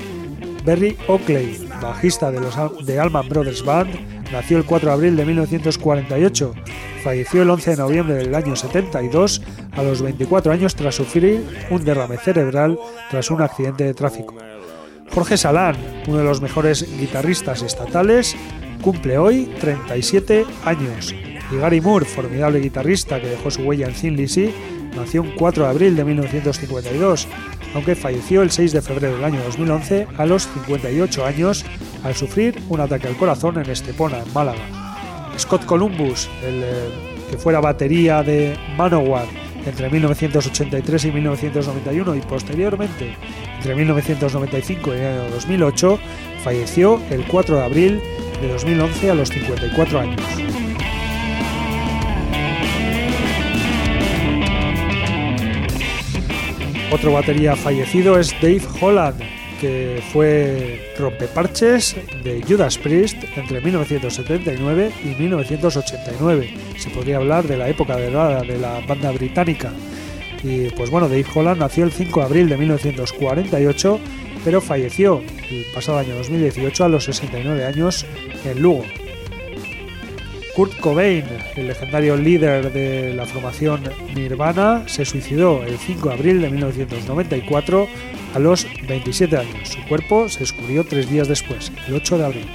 Berry 0.64 0.96
Oakley, 1.08 1.68
bajista 1.82 2.32
de, 2.32 2.40
los, 2.40 2.56
de 2.86 3.00
Allman 3.00 3.28
Brothers 3.28 3.66
Band, 3.66 3.90
nació 4.32 4.58
el 4.58 4.66
4 4.66 4.90
de 4.90 4.94
abril 4.94 5.16
de 5.16 5.26
1948. 5.26 6.54
Falleció 7.04 7.42
el 7.42 7.50
11 7.50 7.72
de 7.72 7.78
noviembre 7.78 8.16
del 8.16 8.36
año 8.36 8.56
72 8.56 9.42
a 9.72 9.84
los 9.84 10.02
24 10.02 10.52
años 10.52 10.76
tras 10.76 10.96
sufrir 10.96 11.44
un 11.70 11.84
derrame 11.84 12.18
cerebral 12.18 12.78
tras 13.10 13.32
un 13.32 13.42
accidente 13.42 13.84
de 13.86 13.94
tráfico. 13.94 14.36
Jorge 15.12 15.38
Salán, 15.38 15.76
uno 16.08 16.20
de 16.20 16.24
los 16.24 16.42
mejores 16.42 16.86
guitarristas 17.00 17.64
estatales, 17.64 18.36
cumple 18.82 19.18
hoy 19.18 19.46
37 19.60 20.46
años. 20.66 21.16
Y 21.52 21.58
Gary 21.58 21.82
Moore, 21.82 22.06
formidable 22.06 22.60
guitarrista 22.60 23.20
que 23.20 23.28
dejó 23.28 23.50
su 23.50 23.64
huella 23.64 23.88
en 23.88 23.94
Thin 23.94 24.16
Lizzy, 24.16 24.54
nació 24.96 25.22
un 25.22 25.32
4 25.32 25.64
de 25.64 25.70
abril 25.70 25.96
de 25.96 26.04
1952, 26.04 27.28
aunque 27.74 27.96
falleció 27.96 28.42
el 28.42 28.52
6 28.52 28.74
de 28.74 28.82
febrero 28.82 29.16
del 29.16 29.26
año 29.26 29.42
2011 29.44 30.08
a 30.18 30.26
los 30.26 30.48
58 30.48 31.26
años 31.26 31.66
al 32.04 32.16
sufrir 32.16 32.62
un 32.70 32.80
ataque 32.80 33.08
al 33.08 33.18
corazón 33.18 33.58
en 33.58 33.70
Estepona, 33.70 34.20
en 34.20 34.34
Málaga. 34.34 34.60
Scott 35.38 35.66
Columbus, 35.66 36.30
el 36.44 36.64
eh, 36.64 36.90
que 37.30 37.38
fuera 37.38 37.60
batería 37.60 38.24
de 38.24 38.58
Manowar 38.78 39.26
entre 39.66 39.90
1983 39.90 41.06
y 41.06 41.12
1991 41.12 42.16
y 42.16 42.22
posteriormente 42.22 43.16
entre 43.58 43.76
1995 43.76 44.94
y 44.94 44.98
el 44.98 45.06
año 45.06 45.30
2008, 45.32 46.00
falleció 46.44 47.02
el 47.10 47.26
4 47.26 47.58
de 47.58 47.64
abril 47.64 48.02
de 48.42 48.48
2011 48.48 49.12
a 49.12 49.16
los 49.16 49.30
54 49.30 50.00
años. 50.00 50.69
Otro 56.92 57.12
batería 57.14 57.56
fallecido 57.56 58.20
es 58.20 58.34
Dave 58.42 58.64
Holland, 58.82 59.22
que 59.62 60.02
fue 60.12 60.92
rompeparches 60.98 61.96
de 62.24 62.42
Judas 62.42 62.80
Priest 62.80 63.24
entre 63.36 63.62
1979 63.62 64.92
y 65.04 65.22
1989. 65.22 66.54
Se 66.78 66.90
podría 66.90 67.18
hablar 67.18 67.46
de 67.48 67.58
la 67.58 67.70
época 67.70 67.96
de 67.96 68.10
la, 68.10 68.42
de 68.42 68.58
la 68.58 68.80
banda 68.88 69.12
británica. 69.12 69.72
Y 70.44 70.70
pues 70.70 70.90
bueno, 70.90 71.08
Dave 71.08 71.26
Holland 71.32 71.60
nació 71.60 71.84
el 71.84 71.92
5 71.92 72.22
de 72.22 72.26
abril 72.26 72.50
de 72.50 72.58
1948, 72.58 74.00
pero 74.44 74.60
falleció 74.60 75.22
el 75.52 75.66
pasado 75.76 76.00
año 76.00 76.16
2018 76.16 76.86
a 76.86 76.90
los 76.90 77.04
69 77.04 77.66
años 77.66 78.08
en 78.46 78.62
Lugo. 78.64 78.84
Kurt 80.60 80.78
Cobain, 80.82 81.24
el 81.56 81.68
legendario 81.68 82.18
líder 82.18 82.74
de 82.74 83.14
la 83.14 83.26
formación 83.26 83.82
Nirvana, 84.14 84.84
se 84.88 85.06
suicidó 85.06 85.64
el 85.64 85.78
5 85.78 86.10
de 86.10 86.14
abril 86.14 86.42
de 86.42 86.50
1994 86.50 87.88
a 88.34 88.40
los 88.40 88.68
27 88.86 89.38
años. 89.38 89.70
Su 89.70 89.82
cuerpo 89.88 90.28
se 90.28 90.40
descubrió 90.40 90.84
tres 90.84 91.10
días 91.10 91.30
después, 91.30 91.72
el 91.88 91.94
8 91.94 92.18
de 92.18 92.26
abril. 92.26 92.46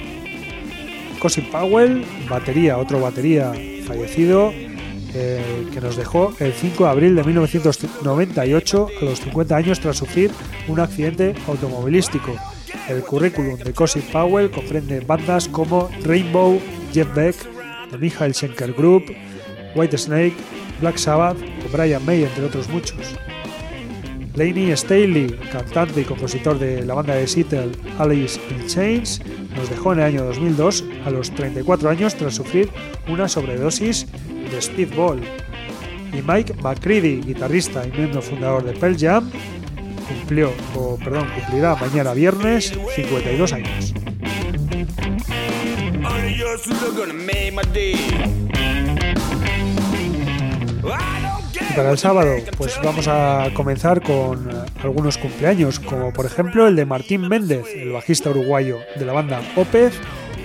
Cosin 1.17 1.45
Powell, 1.45 2.05
batería, 2.29 2.77
otro 2.77 2.99
batería 3.01 3.53
fallecido, 3.87 4.53
eh, 5.15 5.65
que 5.73 5.81
nos 5.81 5.95
dejó 5.95 6.31
el 6.39 6.53
5 6.53 6.83
de 6.83 6.89
abril 6.91 7.15
de 7.15 7.23
1998 7.23 8.87
a 9.01 9.03
los 9.03 9.19
50 9.19 9.55
años 9.55 9.79
tras 9.79 9.97
sufrir 9.97 10.29
un 10.67 10.79
accidente 10.79 11.33
automovilístico. 11.47 12.35
El 12.87 13.01
currículum 13.01 13.57
de 13.57 13.73
Cosin 13.73 14.03
Powell 14.03 14.51
comprende 14.51 14.99
bandas 14.99 15.47
como 15.47 15.89
Rainbow, 16.03 16.61
Jeff 16.93 17.11
Beck, 17.15 17.54
Michael 17.97 18.33
Schenker 18.33 18.73
Group, 18.73 19.03
White 19.75 19.97
Snake, 19.97 20.35
Black 20.81 20.97
Sabbath 20.97 21.37
o 21.41 21.71
Brian 21.71 22.05
May, 22.05 22.23
entre 22.23 22.45
otros 22.45 22.69
muchos. 22.69 23.15
Laney 24.35 24.75
Staley, 24.75 25.27
cantante 25.51 26.01
y 26.01 26.03
compositor 26.03 26.59
de 26.59 26.85
la 26.85 26.93
banda 26.93 27.15
de 27.15 27.25
Seattle 27.25 27.71
Alice 27.97 28.39
in 28.49 28.67
Chains, 28.67 29.21
nos 29.55 29.69
dejó 29.69 29.93
en 29.93 29.99
el 29.99 30.05
año 30.05 30.25
2002 30.25 30.83
a 31.05 31.09
los 31.09 31.31
34 31.31 31.89
años 31.89 32.15
tras 32.15 32.35
sufrir 32.35 32.69
una 33.07 33.29
sobredosis 33.29 34.07
de 34.51 34.61
Speedball. 34.61 35.21
Y 36.11 36.21
Mike 36.21 36.53
McCready, 36.61 37.21
guitarrista 37.21 37.87
y 37.87 37.91
miembro 37.91 38.21
fundador 38.21 38.63
de 38.63 38.73
Pearl 38.73 38.97
Jam, 38.97 39.31
cumplió, 40.07 40.51
o 40.75 40.97
perdón, 40.97 41.27
cumplirá 41.33 41.75
mañana 41.75 42.13
viernes 42.13 42.73
52 42.95 43.53
años. 43.53 43.93
Para 51.75 51.91
el 51.91 51.97
sábado, 51.97 52.35
pues 52.57 52.79
vamos 52.81 53.05
a 53.09 53.49
comenzar 53.53 54.01
con 54.01 54.49
algunos 54.81 55.17
cumpleaños, 55.17 55.79
como 55.79 56.13
por 56.13 56.25
ejemplo 56.25 56.67
el 56.67 56.75
de 56.77 56.85
Martín 56.85 57.27
Méndez, 57.27 57.65
el 57.75 57.91
bajista 57.91 58.29
uruguayo 58.29 58.77
de 58.95 59.05
la 59.05 59.11
banda 59.11 59.41
Opez, 59.57 59.93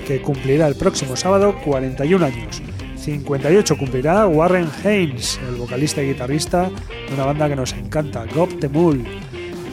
que 0.08 0.20
cumplirá 0.20 0.66
el 0.66 0.74
próximo 0.74 1.14
sábado 1.14 1.54
41 1.64 2.26
años. 2.26 2.60
58 2.96 3.78
cumplirá 3.78 4.26
Warren 4.26 4.68
Haynes, 4.84 5.38
el 5.48 5.54
vocalista 5.54 6.02
y 6.02 6.08
guitarrista 6.08 6.68
de 6.68 7.14
una 7.14 7.26
banda 7.26 7.48
que 7.48 7.56
nos 7.56 7.72
encanta, 7.74 8.26
Gob 8.34 8.58
the 8.58 8.68
Mule. 8.68 9.04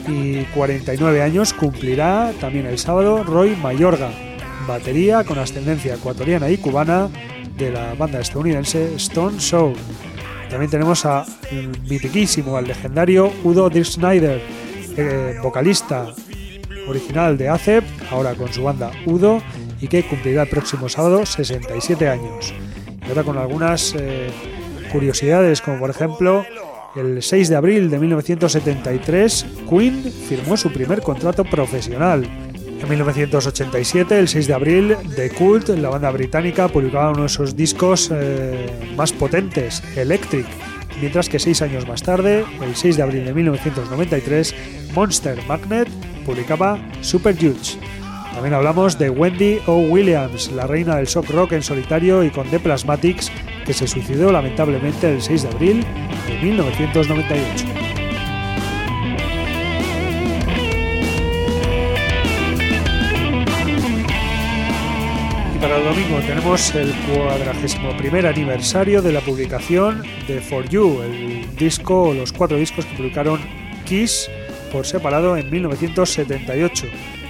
Y 0.07 0.43
49 0.53 1.23
años 1.23 1.53
cumplirá 1.53 2.33
también 2.39 2.67
el 2.67 2.77
sábado 2.77 3.23
Roy 3.23 3.55
Mayorga, 3.55 4.11
batería 4.65 5.23
con 5.23 5.37
ascendencia 5.37 5.95
ecuatoriana 5.95 6.49
y 6.49 6.57
cubana 6.57 7.09
de 7.57 7.71
la 7.71 7.93
banda 7.95 8.19
estadounidense 8.19 8.95
Stone 8.95 9.39
Soul. 9.39 9.75
También 10.49 10.71
tenemos 10.71 11.05
a 11.05 11.25
mitiquísimo, 11.89 12.55
al 12.57 12.67
legendario 12.67 13.31
Udo 13.43 13.69
Dirk 13.69 13.85
Snyder, 13.85 14.41
eh, 14.95 15.35
vocalista 15.43 16.13
original 16.87 17.37
de 17.37 17.49
ACEP, 17.49 17.83
ahora 18.11 18.33
con 18.33 18.51
su 18.53 18.63
banda 18.63 18.91
Udo, 19.05 19.41
y 19.81 19.87
que 19.87 20.03
cumplirá 20.03 20.43
el 20.43 20.49
próximo 20.49 20.87
sábado 20.87 21.25
67 21.25 22.07
años. 22.07 22.53
Y 23.05 23.09
ahora 23.09 23.23
con 23.23 23.37
algunas 23.37 23.93
eh, 23.97 24.29
curiosidades, 24.91 25.61
como 25.61 25.79
por 25.79 25.89
ejemplo, 25.89 26.45
el 26.95 27.21
6 27.21 27.49
de 27.49 27.55
abril 27.55 27.89
de 27.89 27.99
1973, 27.99 29.45
Queen 29.69 30.03
firmó 30.27 30.57
su 30.57 30.71
primer 30.71 31.01
contrato 31.01 31.43
profesional 31.43 32.27
en 32.81 32.89
1987, 32.89 34.19
el 34.19 34.27
6 34.27 34.47
de 34.47 34.53
abril, 34.53 34.97
The 35.15 35.29
Cult, 35.31 35.69
la 35.69 35.89
banda 35.89 36.11
británica, 36.11 36.67
publicaba 36.67 37.11
uno 37.11 37.23
de 37.23 37.29
sus 37.29 37.55
discos 37.55 38.09
eh, 38.13 38.67
más 38.95 39.11
potentes, 39.11 39.83
Electric, 39.95 40.45
mientras 41.01 41.29
que 41.29 41.39
seis 41.39 41.61
años 41.61 41.87
más 41.87 42.03
tarde, 42.03 42.45
el 42.61 42.75
6 42.75 42.97
de 42.97 43.03
abril 43.03 43.25
de 43.25 43.33
1993, 43.33 44.55
Monster 44.93 45.37
Magnet 45.47 45.87
publicaba 46.25 46.79
Super 47.01 47.35
Huge. 47.35 47.79
También 48.33 48.53
hablamos 48.53 48.99
de 48.99 49.09
Wendy 49.09 49.59
O. 49.65 49.77
Williams, 49.77 50.51
la 50.51 50.67
reina 50.67 50.97
del 50.97 51.07
shock 51.07 51.29
rock 51.31 51.53
en 51.53 51.63
solitario 51.63 52.23
y 52.23 52.29
con 52.29 52.47
The 52.49 52.59
Plasmatics, 52.59 53.31
que 53.65 53.73
se 53.73 53.87
suicidó 53.87 54.31
lamentablemente 54.31 55.11
el 55.11 55.21
6 55.21 55.43
de 55.43 55.49
abril 55.49 55.85
de 56.27 56.37
1998. 56.43 57.65
Para 65.61 65.77
el 65.77 65.83
domingo 65.83 66.19
tenemos 66.19 66.75
el 66.75 66.93
41 67.07 68.27
aniversario 68.27 69.01
de 69.01 69.11
la 69.11 69.21
publicación 69.21 70.03
de 70.27 70.41
For 70.41 70.67
You, 70.69 71.01
el 71.01 71.55
disco 71.55 72.09
o 72.09 72.13
los 72.13 72.31
cuatro 72.31 72.57
discos 72.57 72.85
que 72.85 72.95
publicaron 72.95 73.39
Kiss 73.85 74.29
por 74.71 74.85
separado 74.85 75.37
en 75.37 75.49
1978. 75.49 76.87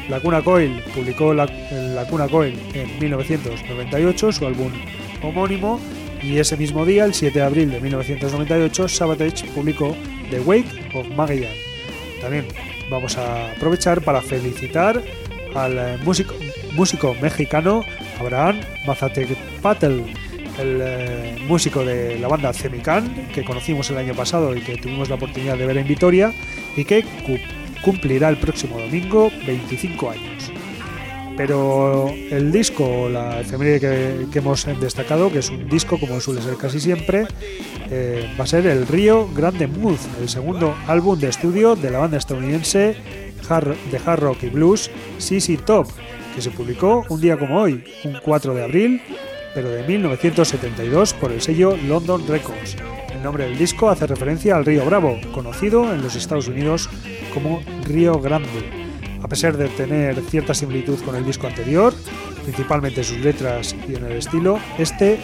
La 0.10 0.20
Cuna 0.20 0.42
Coil 0.42 0.82
publicó 0.94 1.34
la, 1.34 1.46
la 1.46 2.06
Cuna 2.06 2.28
Coil 2.28 2.58
en 2.74 3.00
1998, 3.00 4.32
su 4.32 4.46
álbum 4.46 4.72
homónimo, 5.22 5.80
y 6.22 6.38
ese 6.38 6.58
mismo 6.58 6.86
día, 6.86 7.06
el 7.06 7.14
7 7.14 7.40
de 7.40 7.46
abril 7.46 7.72
de 7.72 7.80
1998, 7.80 8.88
Sabatage 8.88 9.46
publicó 9.54 9.96
The 10.30 10.40
Wake 10.42 10.92
of 10.96 11.08
Magellan. 11.10 11.54
También 12.20 12.46
vamos 12.90 13.18
a 13.18 13.52
aprovechar 13.52 14.02
para 14.02 14.22
felicitar 14.22 15.02
al 15.56 16.00
músico, 16.04 16.34
músico 16.74 17.16
mexicano 17.22 17.84
Abraham 18.20 18.60
Patel, 19.62 20.06
el 20.60 20.80
eh, 20.82 21.36
músico 21.48 21.84
de 21.84 22.20
la 22.20 22.28
banda 22.28 22.54
Cemican, 22.54 23.28
que 23.34 23.44
conocimos 23.44 23.90
el 23.90 23.98
año 23.98 24.14
pasado 24.14 24.56
y 24.56 24.62
que 24.62 24.78
tuvimos 24.78 25.10
la 25.10 25.16
oportunidad 25.16 25.58
de 25.58 25.66
ver 25.66 25.78
en 25.78 25.88
Vitoria, 25.88 26.34
y 26.76 26.84
que 26.84 27.06
cumplirá 27.84 28.30
el 28.30 28.38
próximo 28.38 28.80
domingo 28.80 29.32
25 29.46 30.10
años. 30.10 30.52
Pero 31.38 32.10
el 32.32 32.52
disco, 32.52 33.08
la 33.10 33.42
efeméride 33.42 34.28
que, 34.32 34.40
hemos 34.40 34.66
destacado, 34.80 35.32
que 35.32 35.40
es 35.40 35.50
un 35.52 35.70
disco 35.70 36.00
como 36.00 36.20
suele 36.20 36.42
ser 36.42 36.58
casi 36.58 36.80
siempre, 36.80 37.28
eh, 37.92 38.28
va 38.40 38.44
a 38.44 38.48
ser 38.48 38.66
el 38.66 38.88
Río 38.88 39.30
Grande 39.36 39.68
Mood, 39.68 40.00
el 40.20 40.30
segundo 40.30 40.76
álbum 40.88 41.20
de 41.20 41.30
estudio 41.30 41.76
de 41.76 41.92
la 41.92 42.00
banda 42.00 42.18
estadounidense 42.18 42.96
de 43.48 43.98
hard 44.06 44.20
rock 44.20 44.44
y 44.44 44.50
blues 44.50 44.92
CC 45.20 45.58
Top, 45.58 45.88
que 46.38 46.44
se 46.44 46.52
publicó 46.52 47.04
un 47.10 47.20
día 47.20 47.36
como 47.36 47.60
hoy, 47.60 47.84
un 48.04 48.20
4 48.24 48.54
de 48.54 48.64
abril, 48.64 49.02
pero 49.56 49.72
de 49.72 49.82
1972 49.88 51.16
por 51.16 51.32
el 51.32 51.42
sello 51.42 51.76
London 51.88 52.28
Records. 52.28 52.76
El 53.12 53.24
nombre 53.24 53.46
del 53.46 53.58
disco 53.58 53.90
hace 53.90 54.06
referencia 54.06 54.56
al 54.56 54.64
río 54.64 54.86
Bravo, 54.86 55.20
conocido 55.34 55.92
en 55.92 56.04
los 56.04 56.16
Estados 56.16 56.48
Unidos 56.48 56.92
como 57.34 57.60
Río 57.86 58.20
Grande. 58.20 58.48
A 59.24 59.28
pesar 59.28 59.58
de 59.58 59.68
tener 59.70 60.22
cierta 60.30 60.54
similitud 60.54 61.00
con 61.04 61.16
el 61.16 61.26
disco 61.26 61.48
anterior, 61.48 61.92
principalmente 62.44 63.00
en 63.00 63.06
sus 63.08 63.18
letras 63.18 63.76
y 63.90 63.96
en 63.96 64.06
el 64.06 64.12
estilo, 64.12 64.60
este, 64.78 65.18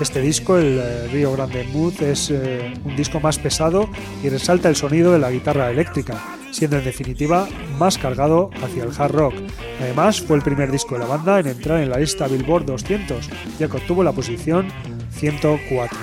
este 0.00 0.20
disco, 0.20 0.58
el 0.58 0.80
eh, 0.82 1.06
Río 1.12 1.34
Grande 1.34 1.68
Mood, 1.72 2.02
es 2.02 2.32
eh, 2.32 2.74
un 2.84 2.96
disco 2.96 3.20
más 3.20 3.38
pesado 3.38 3.88
y 4.24 4.28
resalta 4.28 4.68
el 4.68 4.74
sonido 4.74 5.12
de 5.12 5.20
la 5.20 5.30
guitarra 5.30 5.70
eléctrica, 5.70 6.20
siendo 6.50 6.78
en 6.78 6.84
definitiva 6.84 7.48
más 7.78 7.98
cargado 7.98 8.50
hacia 8.62 8.84
el 8.84 8.90
hard 8.96 9.12
rock. 9.12 9.34
Además, 9.80 10.20
fue 10.20 10.36
el 10.36 10.42
primer 10.42 10.70
disco 10.70 10.94
de 10.94 11.00
la 11.00 11.06
banda 11.06 11.40
en 11.40 11.46
entrar 11.46 11.80
en 11.80 11.90
la 11.90 11.98
lista 11.98 12.26
Billboard 12.26 12.66
200, 12.66 13.28
ya 13.58 13.68
que 13.68 13.76
obtuvo 13.76 14.02
la 14.02 14.12
posición 14.12 14.68
104. 15.12 15.98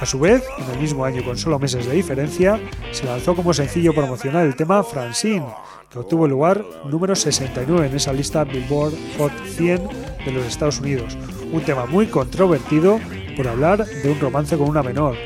A 0.00 0.06
su 0.06 0.18
vez, 0.18 0.42
en 0.58 0.70
el 0.74 0.80
mismo 0.80 1.04
año 1.04 1.24
con 1.24 1.36
solo 1.36 1.58
meses 1.58 1.86
de 1.86 1.94
diferencia, 1.94 2.58
se 2.90 3.04
lanzó 3.04 3.36
como 3.36 3.54
sencillo 3.54 3.94
promocional 3.94 4.46
el 4.46 4.56
tema 4.56 4.82
Francine, 4.82 5.46
que 5.90 5.98
obtuvo 5.98 6.24
el 6.24 6.32
lugar 6.32 6.64
número 6.86 7.14
69 7.14 7.86
en 7.86 7.96
esa 7.96 8.12
lista 8.12 8.44
Billboard 8.44 8.94
Hot 9.18 9.32
100 9.56 9.88
de 10.24 10.32
los 10.32 10.46
Estados 10.46 10.80
Unidos. 10.80 11.16
Un 11.52 11.60
tema 11.62 11.86
muy 11.86 12.06
controvertido 12.06 12.98
por 13.36 13.46
hablar 13.46 13.84
de 13.84 14.10
un 14.10 14.18
romance 14.18 14.56
con 14.56 14.68
una 14.68 14.82
menor. 14.82 15.16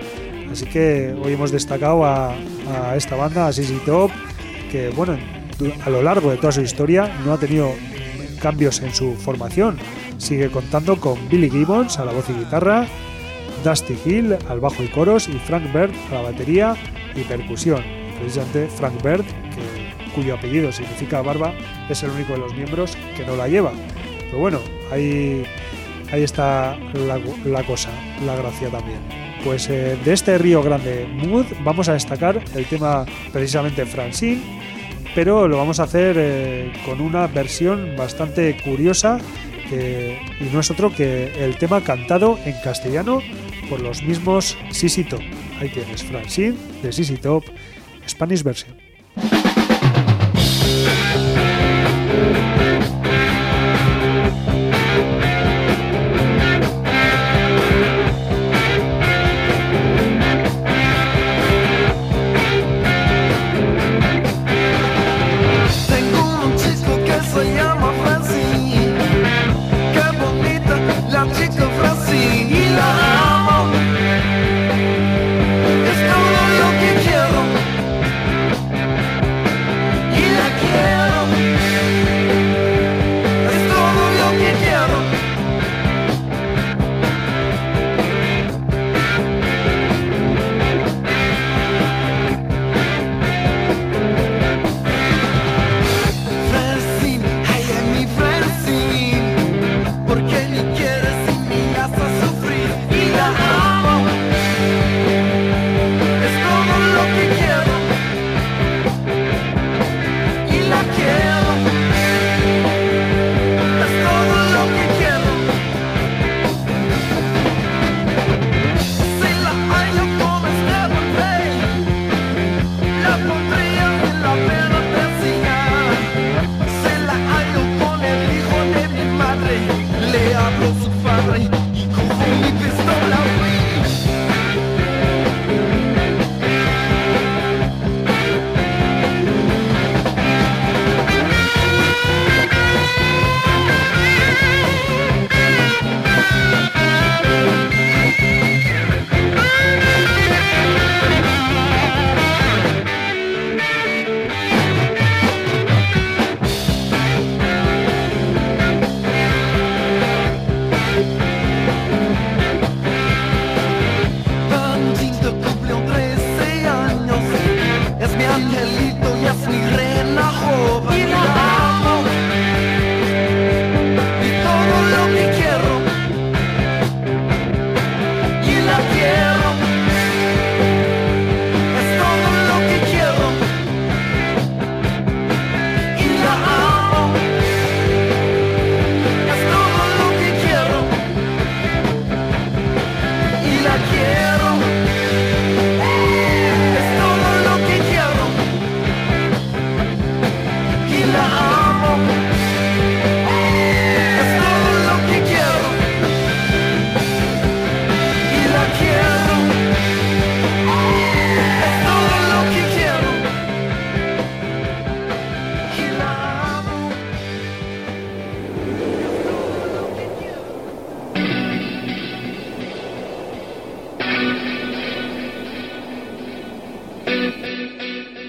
Así 0.51 0.67
que 0.67 1.15
hoy 1.23 1.35
hemos 1.35 1.53
destacado 1.53 2.05
a, 2.05 2.35
esta 2.97 3.17
banda, 3.17 3.47
a 3.47 3.53
Sissy 3.53 3.79
Top, 3.85 4.11
que 4.71 4.91
bueno, 4.91 5.19
a 5.85 5.91
lo 5.91 6.03
largo 6.03 6.31
de 6.31 6.37
toda 6.37 6.53
su 6.53 6.61
historia 6.61 7.11
no 7.25 7.33
ha 7.33 7.39
tenido 7.39 7.73
cambios 8.41 8.81
en 8.81 8.95
su 8.95 9.15
formación. 9.15 9.79
Sigue 10.19 10.51
contando 10.51 10.97
con 10.99 11.29
Billy 11.29 11.51
Gibbons 11.51 11.99
a 11.99 12.05
la 12.05 12.13
voz 12.13 12.29
y 12.31 12.33
guitarra, 12.33 12.87
Dusty 13.65 13.99
Hill 14.05 14.37
al 14.49 14.61
bajo 14.61 14.83
y 14.83 14.89
coros 14.89 15.29
y 15.29 15.33
Frank 15.39 15.73
Bird 15.73 15.93
a 16.11 16.15
la 16.15 16.23
batería 16.23 16.77
y 17.15 17.23
percusión. 17.23 17.83
Precisamente 18.19 18.69
Frank 18.69 19.03
Bird, 19.03 19.25
cuyo 20.15 20.35
apellido 20.35 20.73
significa 20.73 21.23
barba, 21.23 21.53
es 21.89 22.03
el 22.03 22.11
único 22.11 22.33
de 22.33 22.39
los 22.39 22.55
miembros 22.55 22.97
que 23.17 23.27
no 23.27 23.37
la 23.37 23.49
lleva. 23.49 23.73
Pero 24.21 24.39
bueno, 24.39 24.61
ahí, 24.91 25.45
ahí 26.13 26.23
está 26.23 26.79
la, 26.95 27.63
cosa, 27.65 27.91
la 28.25 28.37
gracia 28.37 28.69
también. 28.71 29.26
Pues 29.47 29.71
eh, 29.71 29.97
de 30.05 30.13
este 30.13 30.39
Río 30.39 30.61
Grande 30.61 31.07
Mood 31.07 31.47
vamos 31.63 31.89
a 31.89 31.93
destacar 31.93 32.43
el 32.57 32.67
tema 32.67 33.07
precisamente 33.33 33.87
Francine, 33.87 34.43
pero 35.15 35.47
lo 35.47 35.57
vamos 35.57 35.79
a 35.79 35.85
hacer 35.85 36.17
eh, 36.19 36.73
con 36.85 37.01
una 37.01 37.29
versión 37.29 37.95
bastante 37.97 38.57
curiosa 38.65 39.19
y 39.71 40.53
no 40.53 40.59
es 40.59 40.71
otro 40.73 40.93
que 40.93 41.45
el 41.45 41.57
tema 41.59 41.81
cantado 41.81 42.41
en 42.45 42.55
castellano 42.63 43.21
por 43.71 43.81
los 43.81 44.03
mismos 44.03 44.59
Sissy 44.73 45.05
Top. 45.05 45.23
Ahí 45.61 45.69
tienes 45.69 46.03
Francine 46.03 46.57
de 46.83 46.93
Sissy 46.93 47.17
Top, 47.17 47.45
Spanish 48.09 48.43
version. 48.43 48.86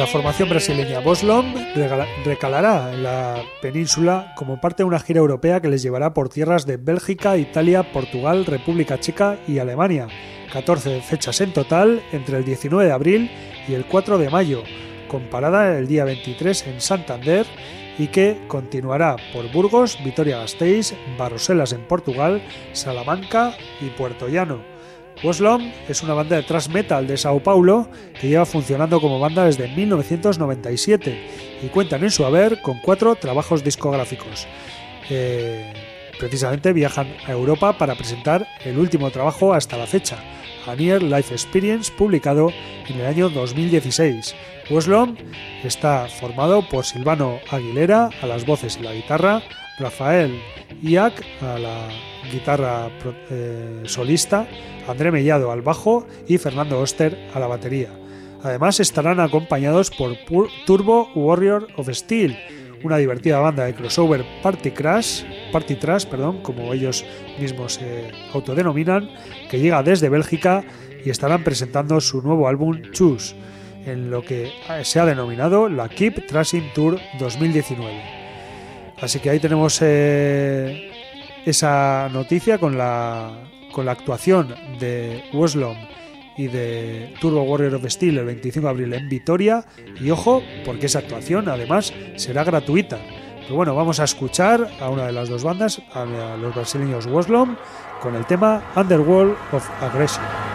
La 0.00 0.06
formación 0.06 0.48
brasileña 0.48 1.00
Boslom 1.00 1.54
recalará 2.24 2.90
en 2.90 3.02
la 3.02 3.42
península 3.60 4.32
como 4.34 4.58
parte 4.58 4.82
de 4.82 4.86
una 4.86 4.98
gira 4.98 5.20
europea 5.20 5.60
que 5.60 5.68
les 5.68 5.82
llevará 5.82 6.14
por 6.14 6.30
tierras 6.30 6.64
de 6.64 6.78
Bélgica, 6.78 7.36
Italia, 7.36 7.92
Portugal, 7.92 8.46
República 8.46 8.98
Checa 8.98 9.36
y 9.46 9.58
Alemania. 9.58 10.08
14 10.54 11.02
fechas 11.02 11.42
en 11.42 11.52
total 11.52 12.02
entre 12.12 12.38
el 12.38 12.46
19 12.46 12.86
de 12.86 12.92
abril 12.92 13.30
y 13.68 13.74
el 13.74 13.84
4 13.84 14.16
de 14.16 14.30
mayo, 14.30 14.62
comparada 15.06 15.76
el 15.76 15.86
día 15.86 16.06
23 16.06 16.68
en 16.68 16.80
Santander 16.80 17.44
y 17.98 18.06
que 18.06 18.40
continuará 18.48 19.16
por 19.34 19.52
Burgos, 19.52 19.98
Vitoria-Gasteiz, 20.02 20.94
Barroselas 21.18 21.74
en 21.74 21.86
Portugal, 21.86 22.40
Salamanca 22.72 23.54
y 23.82 23.90
Puerto 23.90 24.28
Llano. 24.28 24.69
Woslom 25.22 25.70
es 25.88 26.02
una 26.02 26.14
banda 26.14 26.36
de 26.36 26.42
thrash 26.42 26.68
metal 26.68 27.06
de 27.06 27.16
Sao 27.16 27.40
Paulo 27.40 27.88
que 28.20 28.28
lleva 28.28 28.46
funcionando 28.46 29.00
como 29.00 29.20
banda 29.20 29.44
desde 29.44 29.68
1997 29.68 31.60
y 31.62 31.68
cuentan 31.68 32.02
en 32.04 32.10
su 32.10 32.24
haber 32.24 32.62
con 32.62 32.78
cuatro 32.80 33.14
trabajos 33.16 33.62
discográficos. 33.62 34.46
Eh, 35.10 35.72
Precisamente 36.20 36.74
viajan 36.74 37.16
a 37.26 37.32
Europa 37.32 37.72
para 37.78 37.94
presentar 37.94 38.46
el 38.62 38.78
último 38.78 39.10
trabajo 39.10 39.54
hasta 39.54 39.78
la 39.78 39.86
fecha, 39.86 40.18
A 40.66 40.74
Near 40.74 41.02
Life 41.02 41.32
Experience, 41.32 41.90
publicado 41.90 42.52
en 42.86 43.00
el 43.00 43.06
año 43.06 43.30
2016. 43.30 44.34
Weslom 44.68 45.16
está 45.64 46.06
formado 46.08 46.60
por 46.68 46.84
Silvano 46.84 47.40
Aguilera 47.50 48.10
a 48.20 48.26
las 48.26 48.44
voces 48.44 48.76
y 48.78 48.82
la 48.82 48.92
guitarra, 48.92 49.42
Rafael 49.78 50.38
Iac 50.82 51.24
a 51.40 51.58
la 51.58 51.88
guitarra 52.30 52.90
eh, 53.30 53.82
solista, 53.84 54.46
André 54.88 55.10
Mellado 55.10 55.50
al 55.50 55.62
bajo 55.62 56.06
y 56.26 56.38
Fernando 56.38 56.80
Oster 56.80 57.16
a 57.34 57.40
la 57.40 57.46
batería. 57.46 57.90
Además 58.42 58.80
estarán 58.80 59.20
acompañados 59.20 59.90
por 59.90 60.16
Turbo 60.66 61.10
Warrior 61.14 61.68
of 61.76 61.90
Steel, 61.90 62.38
una 62.82 62.96
divertida 62.96 63.38
banda 63.38 63.64
de 63.64 63.74
crossover 63.74 64.24
Party 64.42 64.70
Crash, 64.70 65.24
Party 65.52 65.74
Trash, 65.74 66.06
perdón, 66.06 66.42
como 66.42 66.72
ellos 66.72 67.04
mismos 67.38 67.74
se 67.74 68.10
autodenominan, 68.32 69.10
que 69.50 69.58
llega 69.58 69.82
desde 69.82 70.08
Bélgica 70.08 70.64
y 71.04 71.10
estarán 71.10 71.44
presentando 71.44 72.00
su 72.00 72.22
nuevo 72.22 72.48
álbum 72.48 72.80
Choose, 72.92 73.34
en 73.84 74.10
lo 74.10 74.22
que 74.22 74.50
se 74.82 75.00
ha 75.00 75.04
denominado 75.04 75.68
la 75.68 75.88
Keep 75.88 76.26
Trashing 76.26 76.72
Tour 76.74 76.98
2019. 77.18 78.02
Así 79.00 79.18
que 79.18 79.30
ahí 79.30 79.40
tenemos 79.40 79.78
eh, 79.82 80.89
esa 81.44 82.08
noticia 82.12 82.58
con 82.58 82.76
la, 82.76 83.50
con 83.72 83.86
la 83.86 83.92
actuación 83.92 84.54
de 84.78 85.22
Weslom 85.32 85.76
y 86.36 86.48
de 86.48 87.14
Turbo 87.20 87.42
Warrior 87.42 87.74
of 87.74 87.84
Steel 87.86 88.18
el 88.18 88.24
25 88.24 88.66
de 88.66 88.70
abril 88.70 88.94
en 88.94 89.08
Vitoria. 89.08 89.64
Y 90.00 90.10
ojo, 90.10 90.42
porque 90.64 90.86
esa 90.86 91.00
actuación 91.00 91.48
además 91.48 91.92
será 92.16 92.44
gratuita. 92.44 92.98
Pero 93.42 93.56
bueno, 93.56 93.74
vamos 93.74 94.00
a 94.00 94.04
escuchar 94.04 94.70
a 94.80 94.88
una 94.88 95.06
de 95.06 95.12
las 95.12 95.28
dos 95.28 95.42
bandas, 95.42 95.82
a 95.92 96.04
los 96.04 96.54
brasileños 96.54 97.06
Woslom, 97.06 97.56
con 98.00 98.14
el 98.14 98.24
tema 98.26 98.62
Underworld 98.76 99.36
of 99.52 99.68
Aggression. 99.82 100.49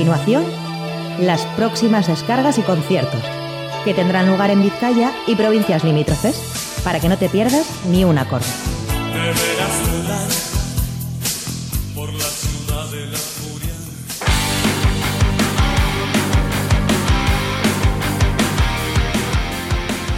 Continuación, 0.00 0.44
las 1.20 1.44
próximas 1.56 2.06
descargas 2.06 2.56
y 2.56 2.62
conciertos, 2.62 3.20
que 3.84 3.92
tendrán 3.92 4.28
lugar 4.28 4.48
en 4.48 4.62
Vizcaya 4.62 5.12
y 5.26 5.34
provincias 5.34 5.84
limítrofes, 5.84 6.80
para 6.82 7.00
que 7.00 7.08
no 7.10 7.18
te 7.18 7.28
pierdas 7.28 7.66
ni 7.86 8.02
un 8.04 8.16
acorde. 8.16 8.46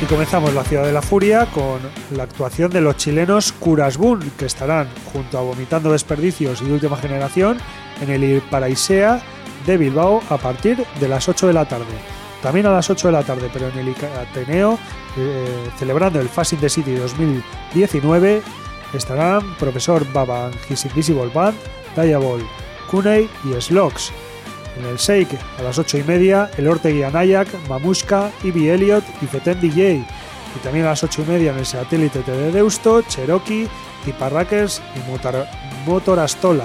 Y 0.00 0.04
comenzamos 0.04 0.54
la 0.54 0.62
Ciudad 0.62 0.84
de 0.84 0.92
la 0.92 1.02
Furia 1.02 1.46
con 1.46 1.80
la 2.16 2.22
actuación 2.22 2.70
de 2.70 2.82
los 2.82 2.96
chilenos 2.98 3.50
Curasbun, 3.50 4.30
que 4.38 4.46
estarán 4.46 4.86
junto 5.12 5.38
a 5.38 5.42
Vomitando 5.42 5.90
Desperdicios 5.90 6.62
y 6.62 6.70
Última 6.70 6.96
Generación 6.96 7.58
en 8.00 8.10
el 8.10 8.42
Paraisea 8.42 9.20
de 9.66 9.76
Bilbao 9.76 10.22
a 10.28 10.38
partir 10.38 10.84
de 11.00 11.08
las 11.08 11.28
8 11.28 11.46
de 11.46 11.52
la 11.52 11.66
tarde. 11.66 11.94
También 12.42 12.66
a 12.66 12.72
las 12.72 12.90
8 12.90 13.08
de 13.08 13.12
la 13.12 13.22
tarde, 13.22 13.48
pero 13.52 13.68
en 13.68 13.78
el 13.78 13.94
Ateneo, 14.20 14.78
eh, 15.16 15.68
celebrando 15.78 16.20
el 16.20 16.28
Fast 16.28 16.54
in 16.54 16.60
the 16.60 16.68
City 16.68 16.94
2019, 16.94 18.42
estarán 18.92 19.54
Profesor 19.56 20.04
Baba 20.12 20.50
His 20.68 20.84
Invisible 20.84 21.30
Band, 21.32 21.56
Diabol, 21.96 22.44
Kunei 22.90 23.28
y 23.44 23.60
Slogs. 23.60 24.12
En 24.76 24.86
el 24.86 24.96
Shake, 24.96 25.38
a 25.58 25.62
las 25.62 25.78
8 25.78 25.98
y 25.98 26.02
media, 26.02 26.50
el 26.56 26.66
Ortegui 26.66 27.04
Anayak, 27.04 27.48
Mamushka, 27.68 28.32
Ivy 28.42 28.70
Elliot 28.70 29.04
y 29.20 29.26
Feten 29.26 29.60
DJ. 29.60 30.04
Y 30.56 30.58
también 30.64 30.86
a 30.86 30.90
las 30.90 31.04
8 31.04 31.22
y 31.22 31.30
media 31.30 31.52
en 31.52 31.58
el 31.58 31.66
satélite 31.66 32.22
de 32.22 32.50
Deusto, 32.50 33.02
Cherokee, 33.02 33.68
Tiparrackers 34.04 34.82
y 34.96 35.88
Motorastola. 35.88 36.64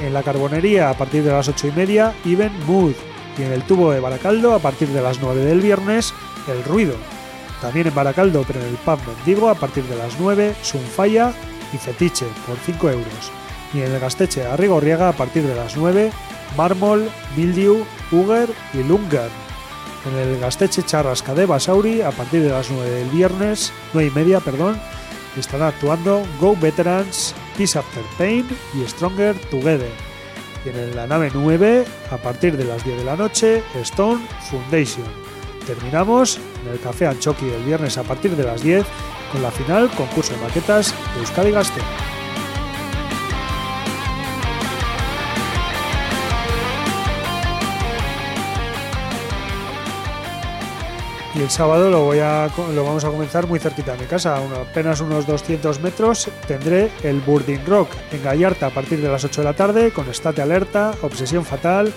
En 0.00 0.12
la 0.12 0.22
carbonería, 0.22 0.90
a 0.90 0.94
partir 0.94 1.22
de 1.22 1.32
las 1.32 1.48
8 1.48 1.68
y 1.68 1.72
media, 1.72 2.14
Even 2.24 2.52
Mood. 2.66 2.94
Y 3.38 3.42
en 3.42 3.52
el 3.52 3.62
tubo 3.62 3.90
de 3.92 4.00
Baracaldo, 4.00 4.54
a 4.54 4.58
partir 4.58 4.88
de 4.88 5.00
las 5.00 5.20
9 5.20 5.44
del 5.44 5.60
viernes, 5.60 6.12
El 6.48 6.62
Ruido. 6.64 6.94
También 7.60 7.86
en 7.86 7.94
Baracaldo, 7.94 8.44
pero 8.46 8.60
en 8.60 8.66
el 8.66 8.74
pub 8.74 8.98
Mendigo, 9.06 9.48
a 9.48 9.54
partir 9.54 9.84
de 9.84 9.96
las 9.96 10.18
9, 10.18 10.54
Sunfaya 10.62 11.32
y 11.72 11.78
Fetiche, 11.78 12.26
por 12.46 12.56
5 12.56 12.90
euros. 12.90 13.32
Y 13.72 13.80
en 13.80 13.92
el 13.92 14.00
Gasteche 14.00 14.44
Arrigorriaga, 14.44 15.08
a 15.08 15.12
partir 15.12 15.44
de 15.44 15.54
las 15.54 15.76
9, 15.76 16.10
Mármol, 16.56 17.08
Mildiu, 17.36 17.84
Uger 18.10 18.50
y 18.74 18.82
Lungan. 18.82 19.30
En 20.04 20.18
el 20.18 20.40
Gasteche 20.40 20.82
Charrasca 20.82 21.32
de 21.34 21.46
Basauri, 21.46 22.02
a 22.02 22.10
partir 22.10 22.42
de 22.42 22.50
las 22.50 22.70
9 22.70 22.90
del 22.90 23.08
viernes, 23.08 23.72
9 23.94 24.10
y 24.12 24.18
media, 24.18 24.40
perdón, 24.40 24.78
estarán 25.40 25.68
actuando 25.68 26.24
Go 26.40 26.56
Veterans, 26.56 27.34
Peace 27.56 27.78
After 27.78 28.02
Pain 28.18 28.46
y 28.74 28.86
Stronger 28.88 29.36
Together. 29.50 29.90
Y 30.64 30.68
en 30.68 30.94
la 30.94 31.06
nave 31.06 31.30
9, 31.32 31.84
a 32.10 32.16
partir 32.18 32.56
de 32.56 32.64
las 32.64 32.84
10 32.84 32.98
de 32.98 33.04
la 33.04 33.16
noche, 33.16 33.62
Stone 33.74 34.24
Foundation. 34.50 35.06
Terminamos 35.66 36.38
en 36.64 36.72
el 36.72 36.80
Café 36.80 37.06
Anchoqui 37.06 37.48
el 37.48 37.64
viernes 37.64 37.98
a 37.98 38.02
partir 38.02 38.36
de 38.36 38.44
las 38.44 38.62
10 38.62 38.84
con 39.32 39.42
la 39.42 39.50
final 39.50 39.90
concurso 39.90 40.34
de 40.34 40.40
maquetas 40.40 40.94
de 41.14 41.20
Euskadi 41.20 41.50
Gaste. 41.50 41.80
El 51.42 51.50
sábado 51.50 51.90
lo, 51.90 52.84
vamos 52.84 53.04
a 53.04 53.08
comenzar 53.08 53.48
muy 53.48 53.58
cerquita 53.58 53.92
de 53.92 54.02
mi 54.02 54.06
casa, 54.06 54.36
apenas 54.36 55.00
unos 55.00 55.26
200 55.26 55.80
metros. 55.80 56.28
Tendré 56.46 56.90
el 57.02 57.20
Burding 57.20 57.66
Rock 57.66 57.90
en 58.12 58.22
Gallarta 58.22 58.68
a 58.68 58.70
partir 58.70 59.00
de 59.00 59.08
las 59.08 59.24
8 59.24 59.40
de 59.40 59.44
la 59.44 59.54
tarde 59.54 59.90
con 59.90 60.08
Estate 60.08 60.40
Alerta, 60.40 60.92
Obsesión 61.02 61.44
Fatal, 61.44 61.92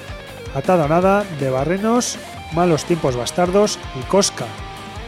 Atada 0.55 0.87
Nada, 0.87 1.23
De 1.39 1.49
Barrenos, 1.51 2.17
Malos 2.53 2.85
Tiempos 2.85 3.15
Bastardos 3.15 3.77
y 3.99 4.03
Cosca. 4.07 4.45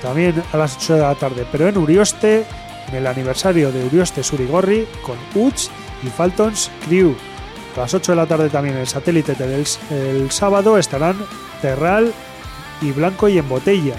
También 0.01 0.43
a 0.53 0.57
las 0.57 0.77
8 0.77 0.93
de 0.93 1.01
la 1.01 1.15
tarde, 1.15 1.47
pero 1.51 1.67
en 1.67 1.77
Urioste, 1.77 2.45
en 2.89 2.95
el 2.95 3.07
aniversario 3.07 3.71
de 3.71 3.85
Urioste 3.85 4.21
Surigorri 4.21 4.88
con 5.03 5.17
Uch 5.33 5.69
y 6.03 6.07
Faltons 6.07 6.69
Crew. 6.85 7.15
A 7.75 7.81
las 7.81 7.93
8 7.93 8.11
de 8.11 8.15
la 8.15 8.27
tarde 8.27 8.49
también 8.49 8.77
el 8.77 8.88
satélite 8.88 9.33
del 9.33 9.65
el 9.89 10.31
sábado 10.31 10.77
estarán 10.77 11.15
Terral 11.61 12.13
y 12.81 12.91
Blanco 12.91 13.27
y 13.29 13.39
en 13.39 13.49
Botella 13.49 13.95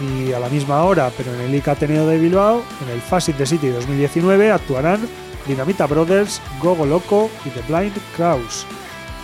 y 0.00 0.32
a 0.32 0.38
la 0.38 0.48
misma 0.48 0.82
hora, 0.84 1.10
pero 1.16 1.34
en 1.34 1.40
el 1.40 1.54
ICA 1.54 1.72
Ateneo 1.72 2.06
de 2.06 2.18
Bilbao, 2.18 2.62
en 2.82 2.90
el 2.90 3.00
Fast 3.00 3.30
the 3.30 3.46
City 3.46 3.68
2019 3.68 4.50
actuarán 4.50 5.08
Dinamita 5.46 5.86
Brothers, 5.86 6.40
Gogo 6.60 6.86
Loco 6.86 7.30
y 7.44 7.50
The 7.50 7.62
Blind 7.62 7.94
Kraus. 8.16 8.66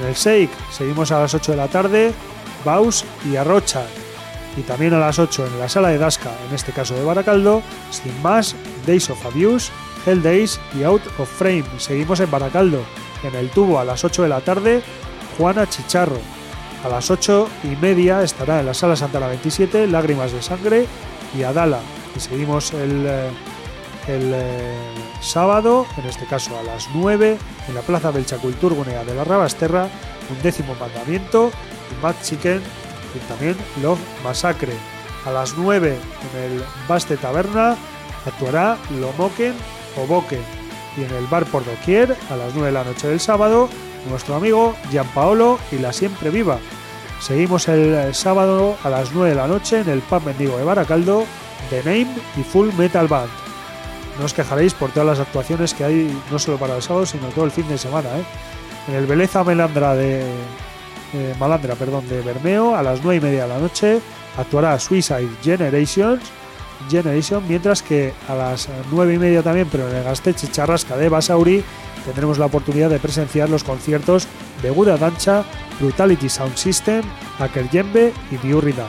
En 0.01 0.07
el 0.07 0.15
Shake 0.15 0.51
seguimos 0.71 1.13
a 1.13 1.21
las 1.21 1.35
8 1.35 1.53
de 1.53 1.59
la 1.59 1.69
tarde, 1.69 2.13
Baus 2.65 3.05
y 3.31 3.37
Arrocha. 3.37 3.83
Y 4.57 4.63
también 4.63 4.95
a 4.95 4.99
las 4.99 5.19
8 5.19 5.47
en 5.47 5.59
la 5.59 5.69
sala 5.69 5.89
de 5.89 5.99
Dasca, 5.99 6.31
en 6.49 6.55
este 6.55 6.73
caso 6.73 6.95
de 6.95 7.05
Baracaldo, 7.05 7.63
sin 7.91 8.21
más, 8.23 8.55
Days 8.87 9.09
of 9.11 9.25
Abuse, 9.25 9.71
Hell 10.07 10.23
Days 10.23 10.61
y 10.79 10.83
Out 10.83 11.03
of 11.19 11.29
Frame. 11.29 11.65
Seguimos 11.79 12.21
en 12.21 12.31
Baracaldo. 12.31 12.85
En 13.23 13.35
el 13.35 13.51
tubo 13.51 13.79
a 13.79 13.85
las 13.85 14.05
8 14.05 14.25
de 14.25 14.29
la 14.29 14.41
tarde, 14.41 14.83
Juana 15.39 15.69
Chicharro. 15.69 16.42
A 16.85 16.89
las 16.89 17.11
8 17.11 17.49
y 17.65 17.77
media 17.77 18.23
estará 18.23 18.61
en 18.61 18.67
la 18.67 18.75
Sala 18.75 18.97
Santana 18.97 19.29
27 19.29 19.87
Lágrimas 19.87 20.33
de 20.33 20.43
Sangre 20.43 20.87
y 21.37 21.45
Adala. 21.45 21.81
Y 22.17 22.21
seguimos 22.21 22.73
el, 22.73 23.07
eh, 23.07 23.31
el 24.09 24.33
eh, 24.35 24.75
sábado, 25.21 25.87
en 25.97 26.07
este 26.07 26.27
caso 26.27 26.59
a 26.59 26.63
las 26.65 26.89
9, 26.93 27.39
en 27.69 27.75
la 27.75 27.83
Plaza 27.83 28.11
Belchaculturgunea 28.11 29.05
de 29.05 29.15
la 29.15 29.23
Rabasterra, 29.23 29.89
un 30.29 30.43
décimo 30.43 30.75
mandamiento 30.75 31.53
y 31.91 32.03
Mad 32.03 32.17
Chicken 32.23 32.61
y 33.15 33.19
también 33.29 33.57
Love 33.81 34.01
Masacre. 34.25 34.75
A 35.25 35.31
las 35.31 35.57
9 35.57 35.97
en 36.35 36.53
el 36.53 36.65
Baste 36.89 37.17
Taberna 37.17 37.77
actuará 38.27 38.77
Lomoken 39.01 39.55
o 39.99 40.07
Boken. 40.07 40.43
Y 40.97 41.05
en 41.05 41.11
el 41.15 41.27
bar 41.27 41.45
por 41.47 41.65
doquier, 41.65 42.17
a 42.29 42.37
las 42.37 42.55
9 42.55 42.67
de 42.67 42.73
la 42.73 42.85
noche 42.85 43.07
del 43.07 43.21
sábado, 43.21 43.69
nuestro 44.09 44.35
amigo 44.37 44.75
Gianpaolo 44.91 45.59
y 45.71 45.79
la 45.79 45.93
siempre 45.93 46.31
viva. 46.31 46.59
Seguimos 47.21 47.69
el, 47.69 48.15
sábado 48.15 48.77
a 48.83 48.91
las 48.91 49.13
9 49.13 49.31
de 49.31 49.37
la 49.37 49.47
noche 49.47 49.81
en 49.81 49.89
el 49.89 50.01
Pub 50.01 50.25
Mendigo 50.25 50.59
de 50.59 50.65
Baracaldo, 50.65 51.25
The 51.71 51.83
Name 51.85 52.09
y 52.37 52.43
Full 52.43 52.71
Metal 52.77 53.07
Band. 53.07 53.31
No 54.19 54.25
os 54.25 54.35
quejaréis 54.35 54.75
por 54.75 54.91
todas 54.91 55.07
las 55.07 55.21
actuaciones 55.21 55.73
que 55.73 55.85
hay, 55.85 56.21
no 56.31 56.39
solo 56.39 56.59
para 56.59 56.77
el 56.77 56.83
sábado, 56.83 57.07
sino 57.07 57.29
todo 57.29 57.45
el 57.45 57.51
fin 57.51 57.69
de 57.69 57.79
semana. 57.79 58.09
¿eh? 58.19 58.25
En 58.89 58.95
el 58.95 59.07
Beleza 59.07 59.45
Melandra 59.45 59.95
de 59.95 60.23
eh, 61.15 61.35
Malandra, 61.39 61.77
perdón, 61.77 62.09
de 62.09 62.21
Bermeo, 62.23 62.75
a 62.75 62.83
las 62.83 63.03
9 63.03 63.17
y 63.17 63.21
media 63.21 63.43
de 63.43 63.49
la 63.49 63.59
noche 63.59 64.01
actuará 64.37 64.79
Suicide 64.79 65.29
Generations, 65.43 66.23
Generation, 66.91 67.45
mientras 67.49 67.83
que 67.83 68.13
a 68.29 68.35
las 68.35 68.69
9 68.91 69.15
y 69.15 69.19
media 69.19 69.43
también, 69.43 69.69
pero 69.71 69.89
en 69.89 69.97
el 69.97 70.05
Gasteche 70.05 70.51
Charrasca 70.51 70.97
de 70.97 71.09
Basauri, 71.09 71.65
tendremos 72.05 72.39
la 72.39 72.47
oportunidad 72.47 72.91
de 72.91 72.99
presenciar 72.99 73.49
los 73.49 73.65
conciertos 73.65 74.27
de 74.63 74.71
Buda 74.71 74.97
Dancha, 74.97 75.45
Brutality 75.81 76.29
Sound 76.29 76.57
System, 76.57 77.03
Yembe 77.71 78.13
y 78.31 78.37
Diurrida. 78.37 78.87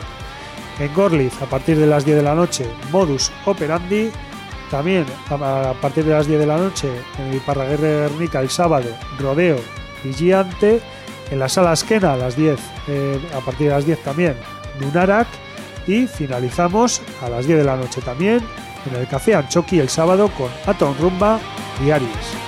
En 0.80 0.94
Gorlitz, 0.94 1.42
a 1.42 1.46
partir 1.46 1.78
de 1.78 1.88
las 1.88 2.06
10 2.06 2.18
de 2.18 2.24
la 2.24 2.36
noche, 2.36 2.66
Modus 2.92 3.32
Operandi. 3.46 4.10
También 4.72 5.06
a 5.30 5.74
partir 5.80 6.04
de 6.04 6.14
las 6.14 6.26
10 6.26 6.40
de 6.40 6.46
la 6.48 6.58
noche, 6.58 6.90
en 7.20 7.28
el 7.28 7.42
Parraguerre 7.42 8.10
Guernica 8.10 8.40
el 8.40 8.50
sábado, 8.50 8.90
Rodeo 9.20 9.58
y 10.04 10.14
Giante. 10.14 10.82
En 11.30 11.40
la 11.40 11.48
sala 11.48 11.74
Esquena 11.74 12.14
a 12.14 12.18
las 12.18 12.36
10, 12.36 12.60
eh, 12.88 13.20
a 13.36 13.40
partir 13.40 13.68
de 13.68 13.74
las 13.74 13.86
10 13.86 14.04
también, 14.04 14.36
Nunarak. 14.80 15.28
Y 15.88 16.08
finalizamos 16.08 17.02
a 17.22 17.30
las 17.30 17.46
10 17.46 17.60
de 17.60 17.66
la 17.66 17.76
noche 17.76 18.02
también 18.02 18.42
en 18.90 18.96
el 19.00 19.08
Café 19.08 19.36
Anchoqui 19.36 19.80
el 19.80 19.90
sábado 19.90 20.30
con 20.38 20.50
Atom 20.66 20.96
Rumba 21.00 21.40
y 21.86 21.92
Aries. 21.92 22.44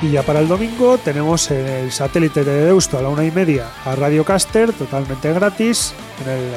Y 0.00 0.12
ya 0.12 0.22
para 0.22 0.38
el 0.38 0.46
domingo 0.46 0.96
tenemos 0.98 1.50
en 1.50 1.66
el 1.66 1.90
satélite 1.90 2.44
de 2.44 2.66
Deusto 2.66 2.98
a 2.98 3.02
la 3.02 3.08
una 3.08 3.24
y 3.24 3.32
media 3.32 3.66
a 3.84 3.96
Radio 3.96 4.24
Caster, 4.24 4.72
totalmente 4.72 5.32
gratis, 5.32 5.92
en 6.24 6.30
el 6.30 6.52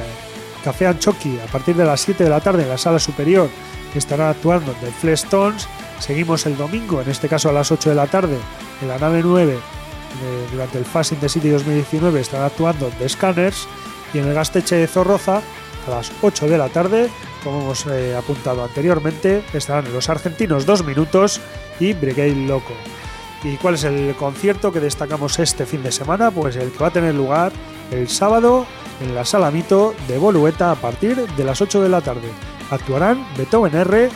Café 0.63 0.85
Anchoqui 0.85 1.39
a 1.39 1.51
partir 1.51 1.75
de 1.75 1.85
las 1.85 2.01
7 2.01 2.23
de 2.23 2.29
la 2.29 2.39
tarde 2.39 2.63
en 2.63 2.69
la 2.69 2.77
sala 2.77 2.99
superior, 2.99 3.49
que 3.91 3.97
estará 3.97 4.29
actuando 4.29 4.73
The 4.73 4.91
Fleshtones. 4.91 5.67
Seguimos 6.01 6.47
el 6.47 6.57
domingo, 6.57 6.99
en 6.99 7.09
este 7.09 7.29
caso 7.29 7.49
a 7.49 7.53
las 7.53 7.71
8 7.71 7.89
de 7.91 7.95
la 7.95 8.07
tarde, 8.07 8.35
en 8.81 8.87
la 8.87 8.97
nave 8.97 9.21
9, 9.23 9.59
durante 10.51 10.79
el 10.79 10.83
Fast 10.85 11.11
in 11.11 11.19
the 11.19 11.29
City 11.29 11.49
2019, 11.49 12.19
estarán 12.19 12.47
actuando 12.47 12.89
The 12.97 13.07
Scanners. 13.07 13.67
Y 14.11 14.17
en 14.17 14.27
el 14.27 14.33
Gasteche 14.33 14.77
de 14.77 14.87
Zorroza, 14.87 15.41
a 15.87 15.89
las 15.89 16.11
8 16.23 16.47
de 16.47 16.57
la 16.57 16.69
tarde, 16.69 17.07
como 17.43 17.61
hemos 17.61 17.85
eh, 17.85 18.15
apuntado 18.15 18.63
anteriormente, 18.63 19.43
estarán 19.53 19.93
los 19.93 20.09
argentinos 20.09 20.65
dos 20.65 20.83
minutos 20.83 21.39
y 21.79 21.93
Brigade 21.93 22.47
Loco. 22.47 22.73
¿Y 23.43 23.57
cuál 23.57 23.75
es 23.75 23.83
el 23.83 24.15
concierto 24.15 24.71
que 24.71 24.79
destacamos 24.79 25.37
este 25.37 25.67
fin 25.67 25.83
de 25.83 25.91
semana? 25.91 26.31
Pues 26.31 26.55
el 26.55 26.71
que 26.71 26.79
va 26.79 26.87
a 26.87 26.93
tener 26.93 27.13
lugar 27.13 27.51
el 27.91 28.09
sábado 28.09 28.65
en 29.01 29.13
la 29.13 29.23
Sala 29.23 29.51
Mito 29.51 29.93
de 30.07 30.17
Bolueta 30.17 30.71
a 30.71 30.75
partir 30.75 31.15
de 31.15 31.43
las 31.43 31.61
8 31.61 31.81
de 31.81 31.89
la 31.89 32.01
tarde. 32.01 32.29
Actuarán 32.71 33.25
Beethoven 33.37 33.75
R, 33.75 34.09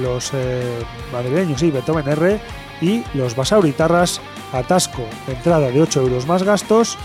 los, 0.00 0.30
eh, 0.34 0.82
madrileños, 1.12 1.60
sí, 1.60 1.70
Beethoven 1.70 2.08
R 2.08 2.40
y 2.80 3.02
los 3.14 3.36
Basauritarras 3.36 4.20
Atasco, 4.52 5.04
entrada 5.28 5.70
de 5.70 5.80
8 5.80 6.00
euros 6.00 6.26
más 6.26 6.42
gastos 6.42 6.98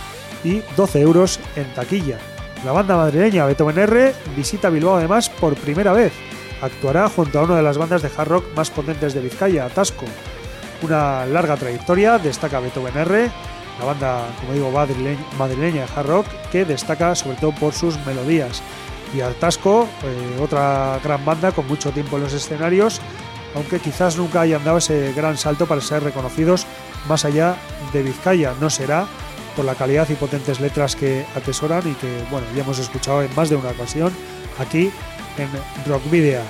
y 0.43 0.61
12 0.75 1.01
euros 1.01 1.39
en 1.55 1.73
taquilla. 1.73 2.17
La 2.65 2.71
banda 2.71 2.97
madrileña 2.97 3.45
Beethoven 3.45 3.77
R 3.77 4.13
visita 4.35 4.69
Bilbao 4.69 4.95
además 4.95 5.29
por 5.29 5.55
primera 5.55 5.93
vez. 5.93 6.13
Actuará 6.61 7.07
junto 7.07 7.39
a 7.39 7.43
una 7.43 7.55
de 7.55 7.61
las 7.61 7.77
bandas 7.77 8.01
de 8.01 8.09
hard 8.15 8.27
rock 8.27 8.45
más 8.55 8.71
potentes 8.71 9.13
de 9.13 9.21
Vizcaya, 9.21 9.65
Atasco. 9.65 10.05
Una 10.81 11.25
larga 11.25 11.55
trayectoria, 11.55 12.17
destaca 12.17 12.59
Beethoven 12.59 12.97
R, 12.97 13.31
la 13.79 13.85
banda, 13.85 14.27
como 14.39 14.53
digo, 14.53 14.71
madrileña 15.37 15.85
de 15.85 15.91
hard 15.95 16.07
rock, 16.07 16.27
que 16.51 16.65
destaca 16.65 17.13
sobre 17.15 17.37
todo 17.37 17.53
por 17.53 17.73
sus 17.73 17.97
melodías. 18.05 18.61
Y 19.13 19.21
Atasco, 19.21 19.87
eh, 20.03 20.39
otra 20.41 20.99
gran 21.03 21.23
banda 21.23 21.51
con 21.51 21.67
mucho 21.67 21.91
tiempo 21.91 22.17
en 22.17 22.23
los 22.23 22.33
escenarios, 22.33 23.01
aunque 23.55 23.79
quizás 23.79 24.17
nunca 24.17 24.41
hayan 24.41 24.63
dado 24.63 24.77
ese 24.77 25.13
gran 25.13 25.37
salto 25.37 25.65
para 25.65 25.81
ser 25.81 26.03
reconocidos 26.03 26.65
más 27.07 27.25
allá 27.25 27.55
de 27.93 28.03
Vizcaya. 28.03 28.53
No 28.59 28.69
será 28.69 29.07
por 29.55 29.65
la 29.65 29.75
calidad 29.75 30.07
y 30.09 30.15
potentes 30.15 30.59
letras 30.59 30.95
que 30.95 31.25
atesoran 31.35 31.89
y 31.89 31.93
que 31.95 32.23
bueno 32.29 32.45
ya 32.55 32.63
hemos 32.63 32.79
escuchado 32.79 33.23
en 33.23 33.33
más 33.35 33.49
de 33.49 33.55
una 33.55 33.69
ocasión 33.69 34.13
aquí 34.59 34.91
en 35.37 35.49
Rock 35.89 36.09
Video. 36.11 36.43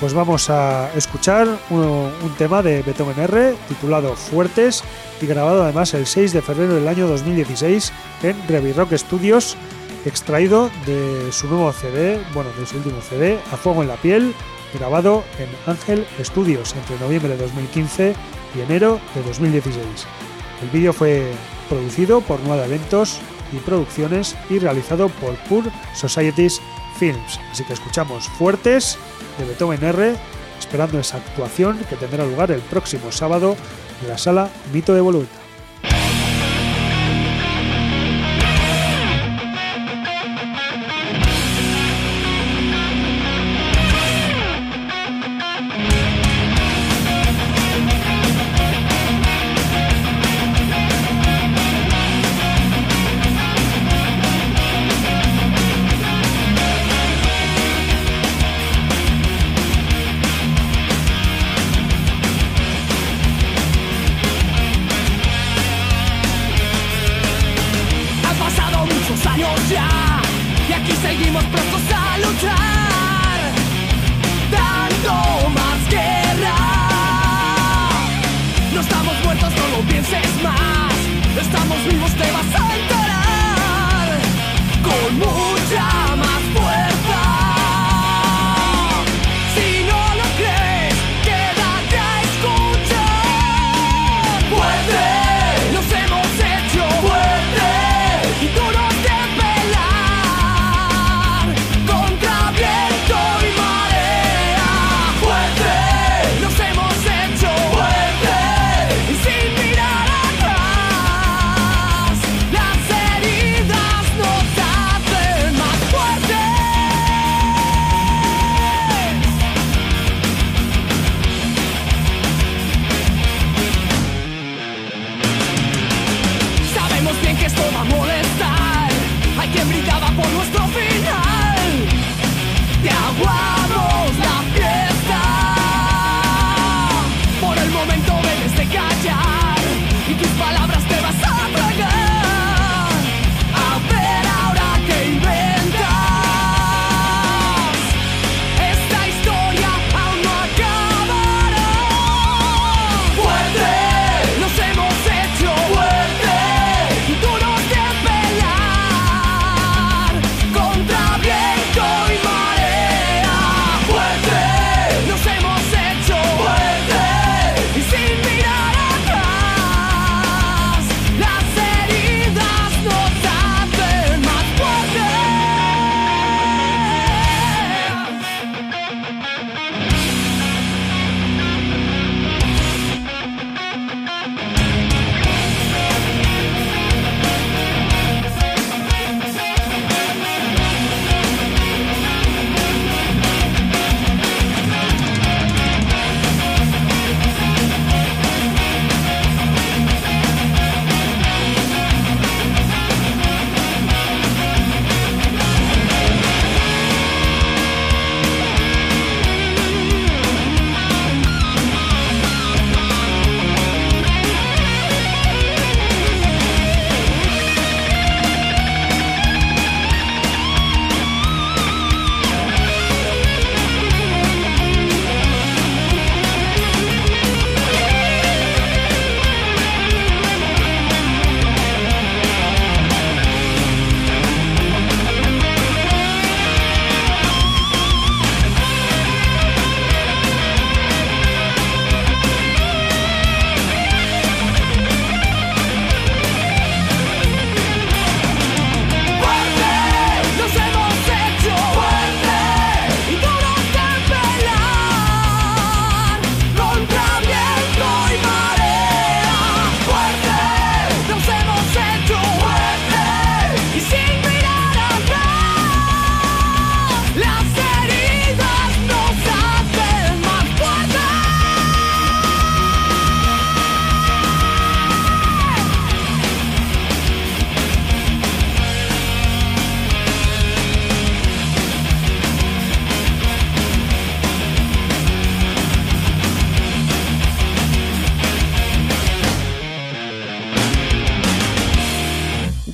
Pues 0.00 0.12
vamos 0.12 0.50
a 0.50 0.92
escuchar 0.94 1.48
un, 1.70 2.12
tema 2.36 2.62
de 2.62 2.82
Beethoven 2.82 3.18
R 3.18 3.54
titulado 3.66 4.14
Fuertes 4.14 4.84
y 5.22 5.26
grabado 5.26 5.62
además 5.62 5.94
el 5.94 6.06
6 6.06 6.34
de 6.34 6.42
febrero 6.42 6.74
del 6.74 6.86
año 6.86 7.08
2016 7.08 7.92
en 8.22 8.36
Revi 8.46 8.72
Rock 8.72 8.92
Studios, 8.92 9.56
extraído 10.04 10.70
de 10.86 11.32
su 11.32 11.48
nuevo 11.48 11.72
CD, 11.72 12.20
bueno, 12.34 12.50
de 12.58 12.66
su 12.66 12.76
último 12.76 13.00
CD, 13.00 13.38
A 13.52 13.56
Fuego 13.56 13.82
en 13.82 13.88
la 13.88 13.96
Piel, 13.96 14.34
grabado 14.74 15.24
en 15.38 15.48
Ángel 15.70 16.06
Studios 16.22 16.74
entre 16.76 16.98
noviembre 16.98 17.36
de 17.36 17.42
2015 17.42 18.14
y 18.54 18.60
enero 18.60 19.00
de 19.14 19.22
2016. 19.22 19.84
El 20.62 20.70
vídeo 20.70 20.92
fue 20.92 21.32
producido 21.68 22.20
por 22.20 22.40
Nueva 22.40 22.66
Eventos 22.66 23.20
y 23.52 23.56
Producciones 23.58 24.36
y 24.50 24.58
realizado 24.58 25.08
por 25.08 25.34
Pure 25.48 25.70
Societies 25.94 26.60
Films. 26.98 27.38
Así 27.50 27.64
que 27.64 27.74
escuchamos 27.74 28.28
Fuertes 28.28 28.98
de 29.38 29.44
Beethoven 29.44 29.84
R, 29.84 30.16
esperando 30.58 30.98
esa 30.98 31.18
actuación 31.18 31.78
que 31.88 31.96
tendrá 31.96 32.24
lugar 32.24 32.50
el 32.50 32.60
próximo 32.60 33.12
sábado 33.12 33.56
en 34.02 34.08
la 34.08 34.18
sala 34.18 34.50
Mito 34.72 34.94
de 34.94 35.00
Voluta. 35.00 35.45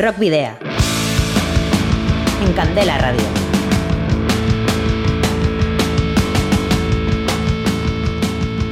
Rock 0.02 0.18
Video. 0.18 0.50
En 2.44 2.52
Candela 2.54 2.98
Radio. 2.98 3.22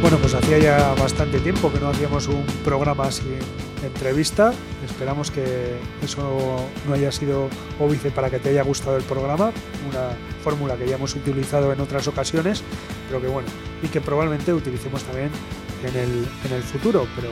Bueno, 0.02 0.18
pues 0.18 0.34
hacía 0.34 0.58
ya 0.58 0.94
bastante 0.94 1.38
tiempo 1.38 1.72
que 1.72 1.78
no 1.78 1.90
hacíamos 1.90 2.26
un 2.26 2.44
programa 2.64 3.12
sin 3.12 3.38
entrevista. 3.84 4.52
Esperamos 4.84 5.30
que 5.30 5.78
eso 6.02 6.66
no 6.88 6.94
haya 6.94 7.12
sido 7.12 7.48
óbice 7.78 8.10
para 8.10 8.28
que 8.28 8.40
te 8.40 8.48
haya 8.48 8.64
gustado 8.64 8.96
el 8.96 9.04
programa, 9.04 9.52
una 9.88 10.16
fórmula 10.42 10.74
que 10.74 10.88
ya 10.88 10.96
hemos 10.96 11.14
utilizado 11.14 11.72
en 11.72 11.80
otras 11.80 12.08
ocasiones, 12.08 12.64
pero 13.06 13.20
que 13.20 13.28
bueno, 13.28 13.48
y 13.84 13.86
que 13.86 14.00
probablemente 14.00 14.52
utilicemos 14.52 15.04
también 15.04 15.30
en 15.84 15.96
el, 15.96 16.26
en 16.44 16.56
el 16.56 16.62
futuro, 16.64 17.06
pero 17.14 17.28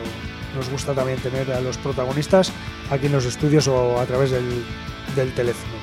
nos 0.54 0.70
gusta 0.70 0.94
también 0.94 1.18
tener 1.18 1.50
a 1.50 1.60
los 1.60 1.76
protagonistas 1.78 2.52
aquí 2.90 3.06
en 3.06 3.12
los 3.12 3.24
estudios 3.24 3.68
o 3.68 4.00
a 4.00 4.06
través 4.06 4.30
del, 4.30 4.64
del 5.16 5.32
teléfono. 5.34 5.78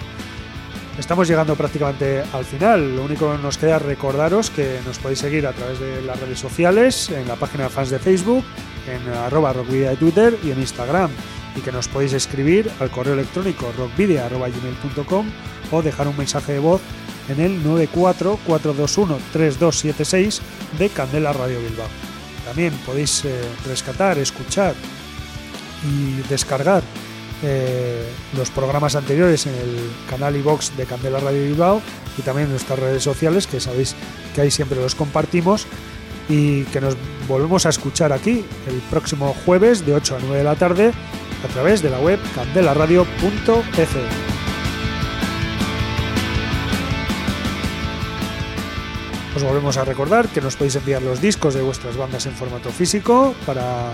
Estamos 0.98 1.28
llegando 1.28 1.56
prácticamente 1.56 2.24
al 2.32 2.46
final. 2.46 2.96
Lo 2.96 3.04
único 3.04 3.30
que 3.32 3.40
nos 3.40 3.58
queda 3.58 3.76
es 3.78 3.82
recordaros 3.82 4.50
que 4.50 4.80
nos 4.86 4.98
podéis 4.98 5.20
seguir 5.20 5.46
a 5.46 5.52
través 5.52 5.78
de 5.80 6.02
las 6.02 6.18
redes 6.20 6.40
sociales, 6.40 7.10
en 7.10 7.28
la 7.28 7.36
página 7.36 7.66
de 7.66 7.70
fans 7.70 7.90
de 7.90 8.00
Facebook, 8.00 8.46
en 8.88 9.06
arroba 9.14 9.52
rockvidia 9.52 9.90
de 9.90 9.98
Twitter 9.98 10.40
y 10.42 10.52
en 10.52 10.60
Instagram. 10.60 11.12
Y 11.56 11.62
que 11.62 11.74
nos 11.74 11.90
podéis 11.90 12.14
escribir 12.14 12.72
al 12.80 12.90
correo 12.92 13.14
electrónico 13.14 13.74
rockvidia.gmail.com 13.78 15.26
o 15.72 15.82
dejar 15.82 16.08
un 16.08 16.16
mensaje 16.18 16.54
de 16.54 16.60
voz 16.60 16.80
en 17.28 17.42
el 17.42 17.62
944213276 17.64 20.40
de 20.80 20.90
Candela 20.90 21.34
Radio 21.34 21.60
Bilbao. 21.60 21.90
También 22.46 22.72
podéis 22.86 23.26
eh, 23.26 23.42
rescatar, 23.68 24.18
escuchar 24.18 24.76
y 25.86 26.22
descargar 26.30 26.84
eh, 27.44 28.10
los 28.36 28.50
programas 28.50 28.96
anteriores 28.96 29.46
en 29.46 29.54
el 29.54 29.92
canal 30.10 30.36
iBox 30.38 30.76
de 30.78 30.86
Candela 30.86 31.20
Radio 31.20 31.44
Bilbao 31.44 31.82
y 32.18 32.22
también 32.22 32.46
en 32.46 32.52
nuestras 32.52 32.80
redes 32.80 33.04
sociales, 33.04 33.46
que 33.46 33.60
sabéis 33.60 33.96
que 34.34 34.42
ahí 34.42 34.52
siempre 34.52 34.80
los 34.80 34.96
compartimos 34.96 35.68
y 36.30 36.64
que 36.66 36.82
nos 36.82 36.96
volvemos 37.28 37.66
a 37.66 37.70
escuchar 37.70 38.14
aquí 38.14 38.46
el 38.68 38.80
próximo 38.90 39.36
jueves 39.46 39.86
de 39.86 39.94
8 39.94 40.16
a 40.16 40.20
9 40.22 40.38
de 40.38 40.44
la 40.44 40.56
tarde 40.56 40.92
a 41.44 41.54
través 41.54 41.82
de 41.82 41.90
la 41.90 42.00
web 42.00 42.20
candelaradio.fm. 42.34 44.36
Os 49.36 49.44
volvemos 49.44 49.76
a 49.76 49.84
recordar 49.84 50.30
que 50.30 50.40
nos 50.40 50.56
podéis 50.56 50.78
enviar 50.78 51.02
los 51.02 51.20
discos 51.20 51.54
de 51.54 51.62
vuestras 51.62 51.98
bandas 51.98 52.26
en 52.26 52.32
formato 52.32 52.70
físico 52.70 53.36
para 53.46 53.92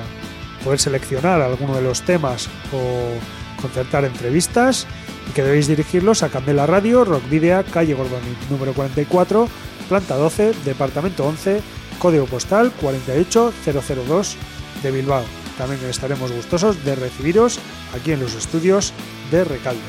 poder 0.63 0.79
seleccionar 0.79 1.41
alguno 1.41 1.75
de 1.75 1.81
los 1.81 2.01
temas 2.01 2.49
o 2.73 3.61
concertar 3.61 4.05
entrevistas 4.05 4.87
y 5.29 5.33
que 5.33 5.43
debéis 5.43 5.67
dirigirlos 5.67 6.23
a 6.23 6.29
Candela 6.29 6.65
Radio, 6.65 7.05
Rock 7.05 7.29
Video, 7.29 7.63
calle 7.71 7.93
Gordoni, 7.93 8.35
número 8.49 8.73
44, 8.73 9.47
planta 9.87 10.15
12, 10.15 10.53
departamento 10.65 11.25
11, 11.25 11.61
código 11.99 12.25
postal 12.25 12.71
48002 12.81 14.37
de 14.83 14.91
Bilbao. 14.91 15.23
También 15.57 15.81
estaremos 15.89 16.31
gustosos 16.31 16.83
de 16.83 16.95
recibiros 16.95 17.59
aquí 17.95 18.13
en 18.13 18.21
los 18.21 18.33
estudios 18.35 18.93
de 19.29 19.43
Recalde, 19.43 19.81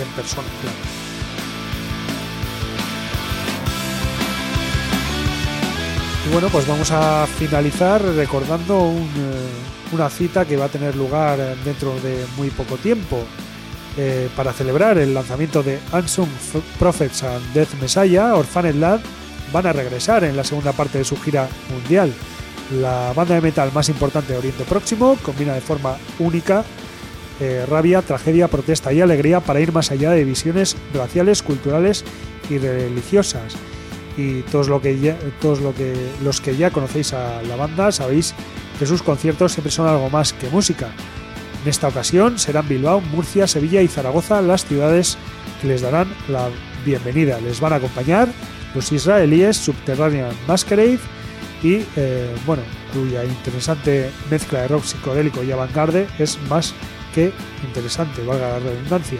en 0.00 0.08
persona, 0.14 0.48
claro. 0.62 0.97
Y 6.28 6.30
bueno, 6.30 6.48
pues 6.50 6.66
vamos 6.66 6.90
a 6.90 7.26
finalizar 7.26 8.02
recordando 8.02 8.92
eh, 8.92 9.94
una 9.94 10.10
cita 10.10 10.44
que 10.44 10.58
va 10.58 10.66
a 10.66 10.68
tener 10.68 10.94
lugar 10.94 11.38
dentro 11.64 11.94
de 12.00 12.26
muy 12.36 12.50
poco 12.50 12.76
tiempo. 12.76 13.24
Eh, 13.96 14.28
para 14.36 14.52
celebrar 14.52 14.98
el 14.98 15.14
lanzamiento 15.14 15.62
de 15.62 15.78
Unsung 15.90 16.28
Prophets 16.78 17.22
and 17.22 17.52
Death 17.54 17.74
Messiah, 17.80 18.34
Orphaned 18.34 18.74
Lad 18.74 19.00
van 19.52 19.66
a 19.66 19.72
regresar 19.72 20.22
en 20.24 20.36
la 20.36 20.44
segunda 20.44 20.72
parte 20.72 20.98
de 20.98 21.04
su 21.04 21.16
gira 21.16 21.48
mundial. 21.70 22.12
La 22.78 23.14
banda 23.14 23.34
de 23.34 23.40
metal 23.40 23.72
más 23.72 23.88
importante 23.88 24.34
de 24.34 24.38
Oriente 24.38 24.64
Próximo 24.64 25.16
combina 25.22 25.54
de 25.54 25.62
forma 25.62 25.96
única 26.18 26.62
eh, 27.40 27.64
rabia, 27.66 28.02
tragedia, 28.02 28.48
protesta 28.48 28.92
y 28.92 29.00
alegría 29.00 29.40
para 29.40 29.60
ir 29.60 29.72
más 29.72 29.90
allá 29.90 30.10
de 30.10 30.24
visiones 30.24 30.76
raciales, 30.92 31.42
culturales 31.42 32.04
y 32.50 32.58
religiosas 32.58 33.56
y 34.18 34.42
todos 34.42 34.68
lo 34.68 34.82
que 34.82 35.14
todos 35.40 35.60
lo 35.60 35.72
que 35.74 35.94
los 36.22 36.40
que 36.40 36.56
ya 36.56 36.70
conocéis 36.70 37.14
a 37.14 37.40
la 37.44 37.56
banda 37.56 37.92
sabéis 37.92 38.34
que 38.78 38.84
sus 38.84 39.02
conciertos 39.02 39.52
siempre 39.52 39.70
son 39.70 39.86
algo 39.86 40.10
más 40.10 40.32
que 40.32 40.50
música. 40.50 40.90
En 41.62 41.70
esta 41.70 41.88
ocasión 41.88 42.38
serán 42.38 42.68
Bilbao, 42.68 43.00
Murcia, 43.00 43.46
Sevilla 43.46 43.80
y 43.80 43.88
Zaragoza 43.88 44.42
las 44.42 44.64
ciudades 44.64 45.16
que 45.60 45.68
les 45.68 45.82
darán 45.82 46.08
la 46.28 46.48
bienvenida. 46.84 47.40
Les 47.40 47.60
van 47.60 47.72
a 47.72 47.76
acompañar 47.76 48.28
los 48.74 48.92
israelíes 48.92 49.56
Subterranean 49.56 50.32
Masquerade 50.46 50.98
y 51.62 51.84
eh, 51.96 52.34
bueno, 52.46 52.62
cuya 52.92 53.24
interesante 53.24 54.10
mezcla 54.30 54.62
de 54.62 54.68
rock 54.68 54.84
psicodélico 54.84 55.42
y 55.42 55.50
avant-garde 55.50 56.06
es 56.18 56.38
más 56.48 56.74
que 57.14 57.32
interesante, 57.66 58.24
valga 58.24 58.50
la 58.50 58.58
redundancia. 58.58 59.18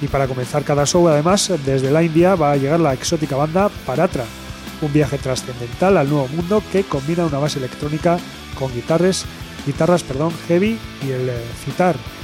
Y 0.00 0.08
para 0.08 0.26
comenzar 0.26 0.64
cada 0.64 0.86
show, 0.86 1.06
además, 1.08 1.52
desde 1.64 1.90
la 1.90 2.02
India 2.02 2.34
va 2.34 2.52
a 2.52 2.56
llegar 2.56 2.80
la 2.80 2.94
exótica 2.94 3.36
banda 3.36 3.68
Paratra, 3.84 4.24
un 4.80 4.92
viaje 4.92 5.18
trascendental 5.18 5.96
al 5.96 6.08
nuevo 6.08 6.28
mundo 6.28 6.62
que 6.72 6.84
combina 6.84 7.26
una 7.26 7.38
base 7.38 7.58
electrónica 7.58 8.18
con 8.58 8.72
guitarras, 8.72 9.26
guitarras 9.66 10.02
perdón, 10.02 10.32
heavy 10.48 10.78
y 11.06 11.10
el 11.10 11.30
citar. 11.64 11.96
Eh, 11.96 12.20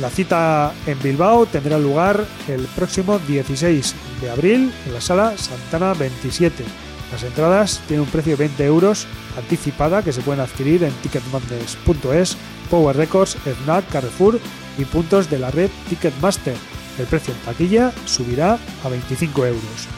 la 0.00 0.10
cita 0.10 0.72
en 0.86 0.96
Bilbao 1.02 1.46
tendrá 1.46 1.76
lugar 1.76 2.24
el 2.46 2.60
próximo 2.76 3.18
16 3.26 3.94
de 4.20 4.30
abril 4.30 4.72
en 4.86 4.94
la 4.94 5.00
sala 5.00 5.36
Santana 5.36 5.92
27. 5.94 6.62
Las 7.10 7.24
entradas 7.24 7.80
tienen 7.88 8.04
un 8.04 8.10
precio 8.12 8.36
de 8.36 8.44
20 8.44 8.64
euros 8.64 9.08
anticipada 9.36 10.02
que 10.02 10.12
se 10.12 10.20
pueden 10.20 10.40
adquirir 10.40 10.84
en 10.84 10.92
ticketmasters.es, 11.02 12.36
Power 12.70 12.96
Records, 12.96 13.36
FNAC, 13.36 13.88
Carrefour 13.88 14.38
y 14.76 14.84
puntos 14.84 15.28
de 15.28 15.40
la 15.40 15.50
red 15.50 15.70
Ticketmaster 15.88 16.54
el 16.98 17.06
precio 17.06 17.34
en 17.34 17.40
taquilla 17.40 17.92
subirá 18.04 18.58
a 18.84 18.88
25 18.88 19.46
euros. 19.46 19.88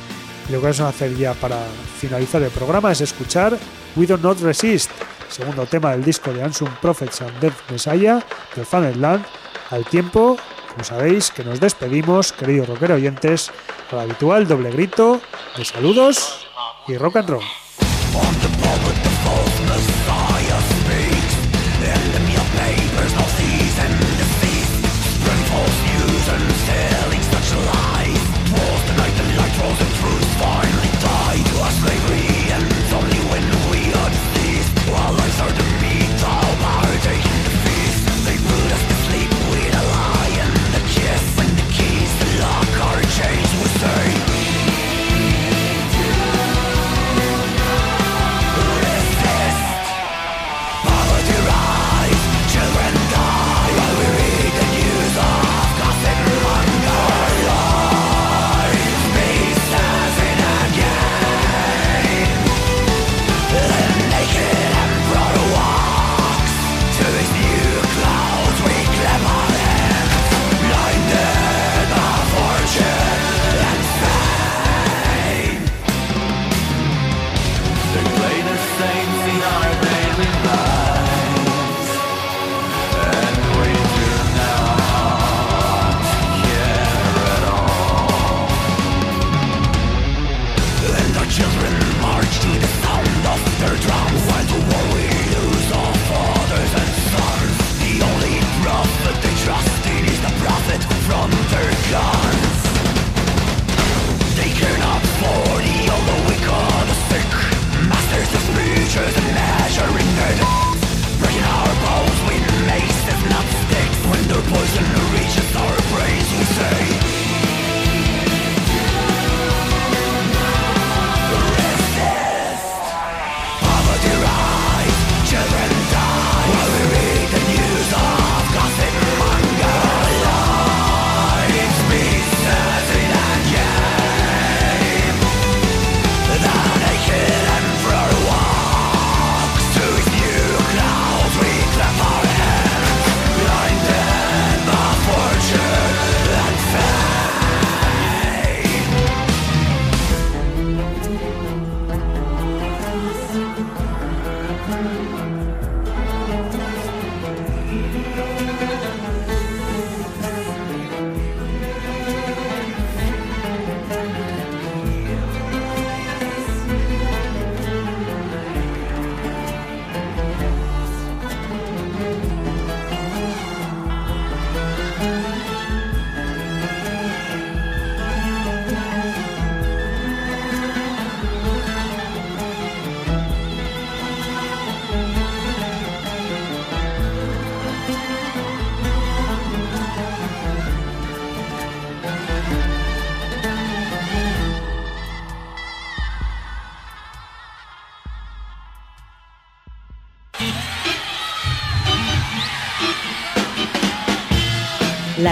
Y 0.49 0.53
lo 0.53 0.59
que 0.59 0.65
vamos 0.65 0.81
a 0.81 0.89
hacer 0.89 1.17
ya 1.17 1.35
para 1.35 1.59
finalizar 1.99 2.43
el 2.43 2.51
programa 2.51 2.93
es 2.93 3.01
escuchar 3.01 3.57
We 3.97 4.07
Do 4.07 4.19
Not 4.19 4.41
Resist, 4.41 4.91
segundo 5.29 5.67
tema 5.67 5.93
del 5.93 6.05
disco 6.05 6.33
de 6.33 6.43
Ansum 6.43 6.69
Prophets 6.81 7.23
and 7.23 7.41
Death 7.41 7.71
Messiah 7.71 8.21
de 8.55 8.65
Fanland, 8.65 9.25
al 9.71 9.85
tiempo, 9.85 10.37
como 10.71 10.85
sabéis, 10.85 11.31
que 11.31 11.45
nos 11.45 11.61
despedimos, 11.61 12.33
queridos 12.33 12.69
rockero 12.69 12.97
oyentes, 12.97 13.51
al 13.93 14.01
habitual 14.01 14.47
doble 14.47 14.71
grito 14.71 15.21
de 15.57 15.65
saludos 15.65 16.47
y 16.89 16.97
rock 16.97 17.17
and 17.17 17.31
roll. 17.31 18.50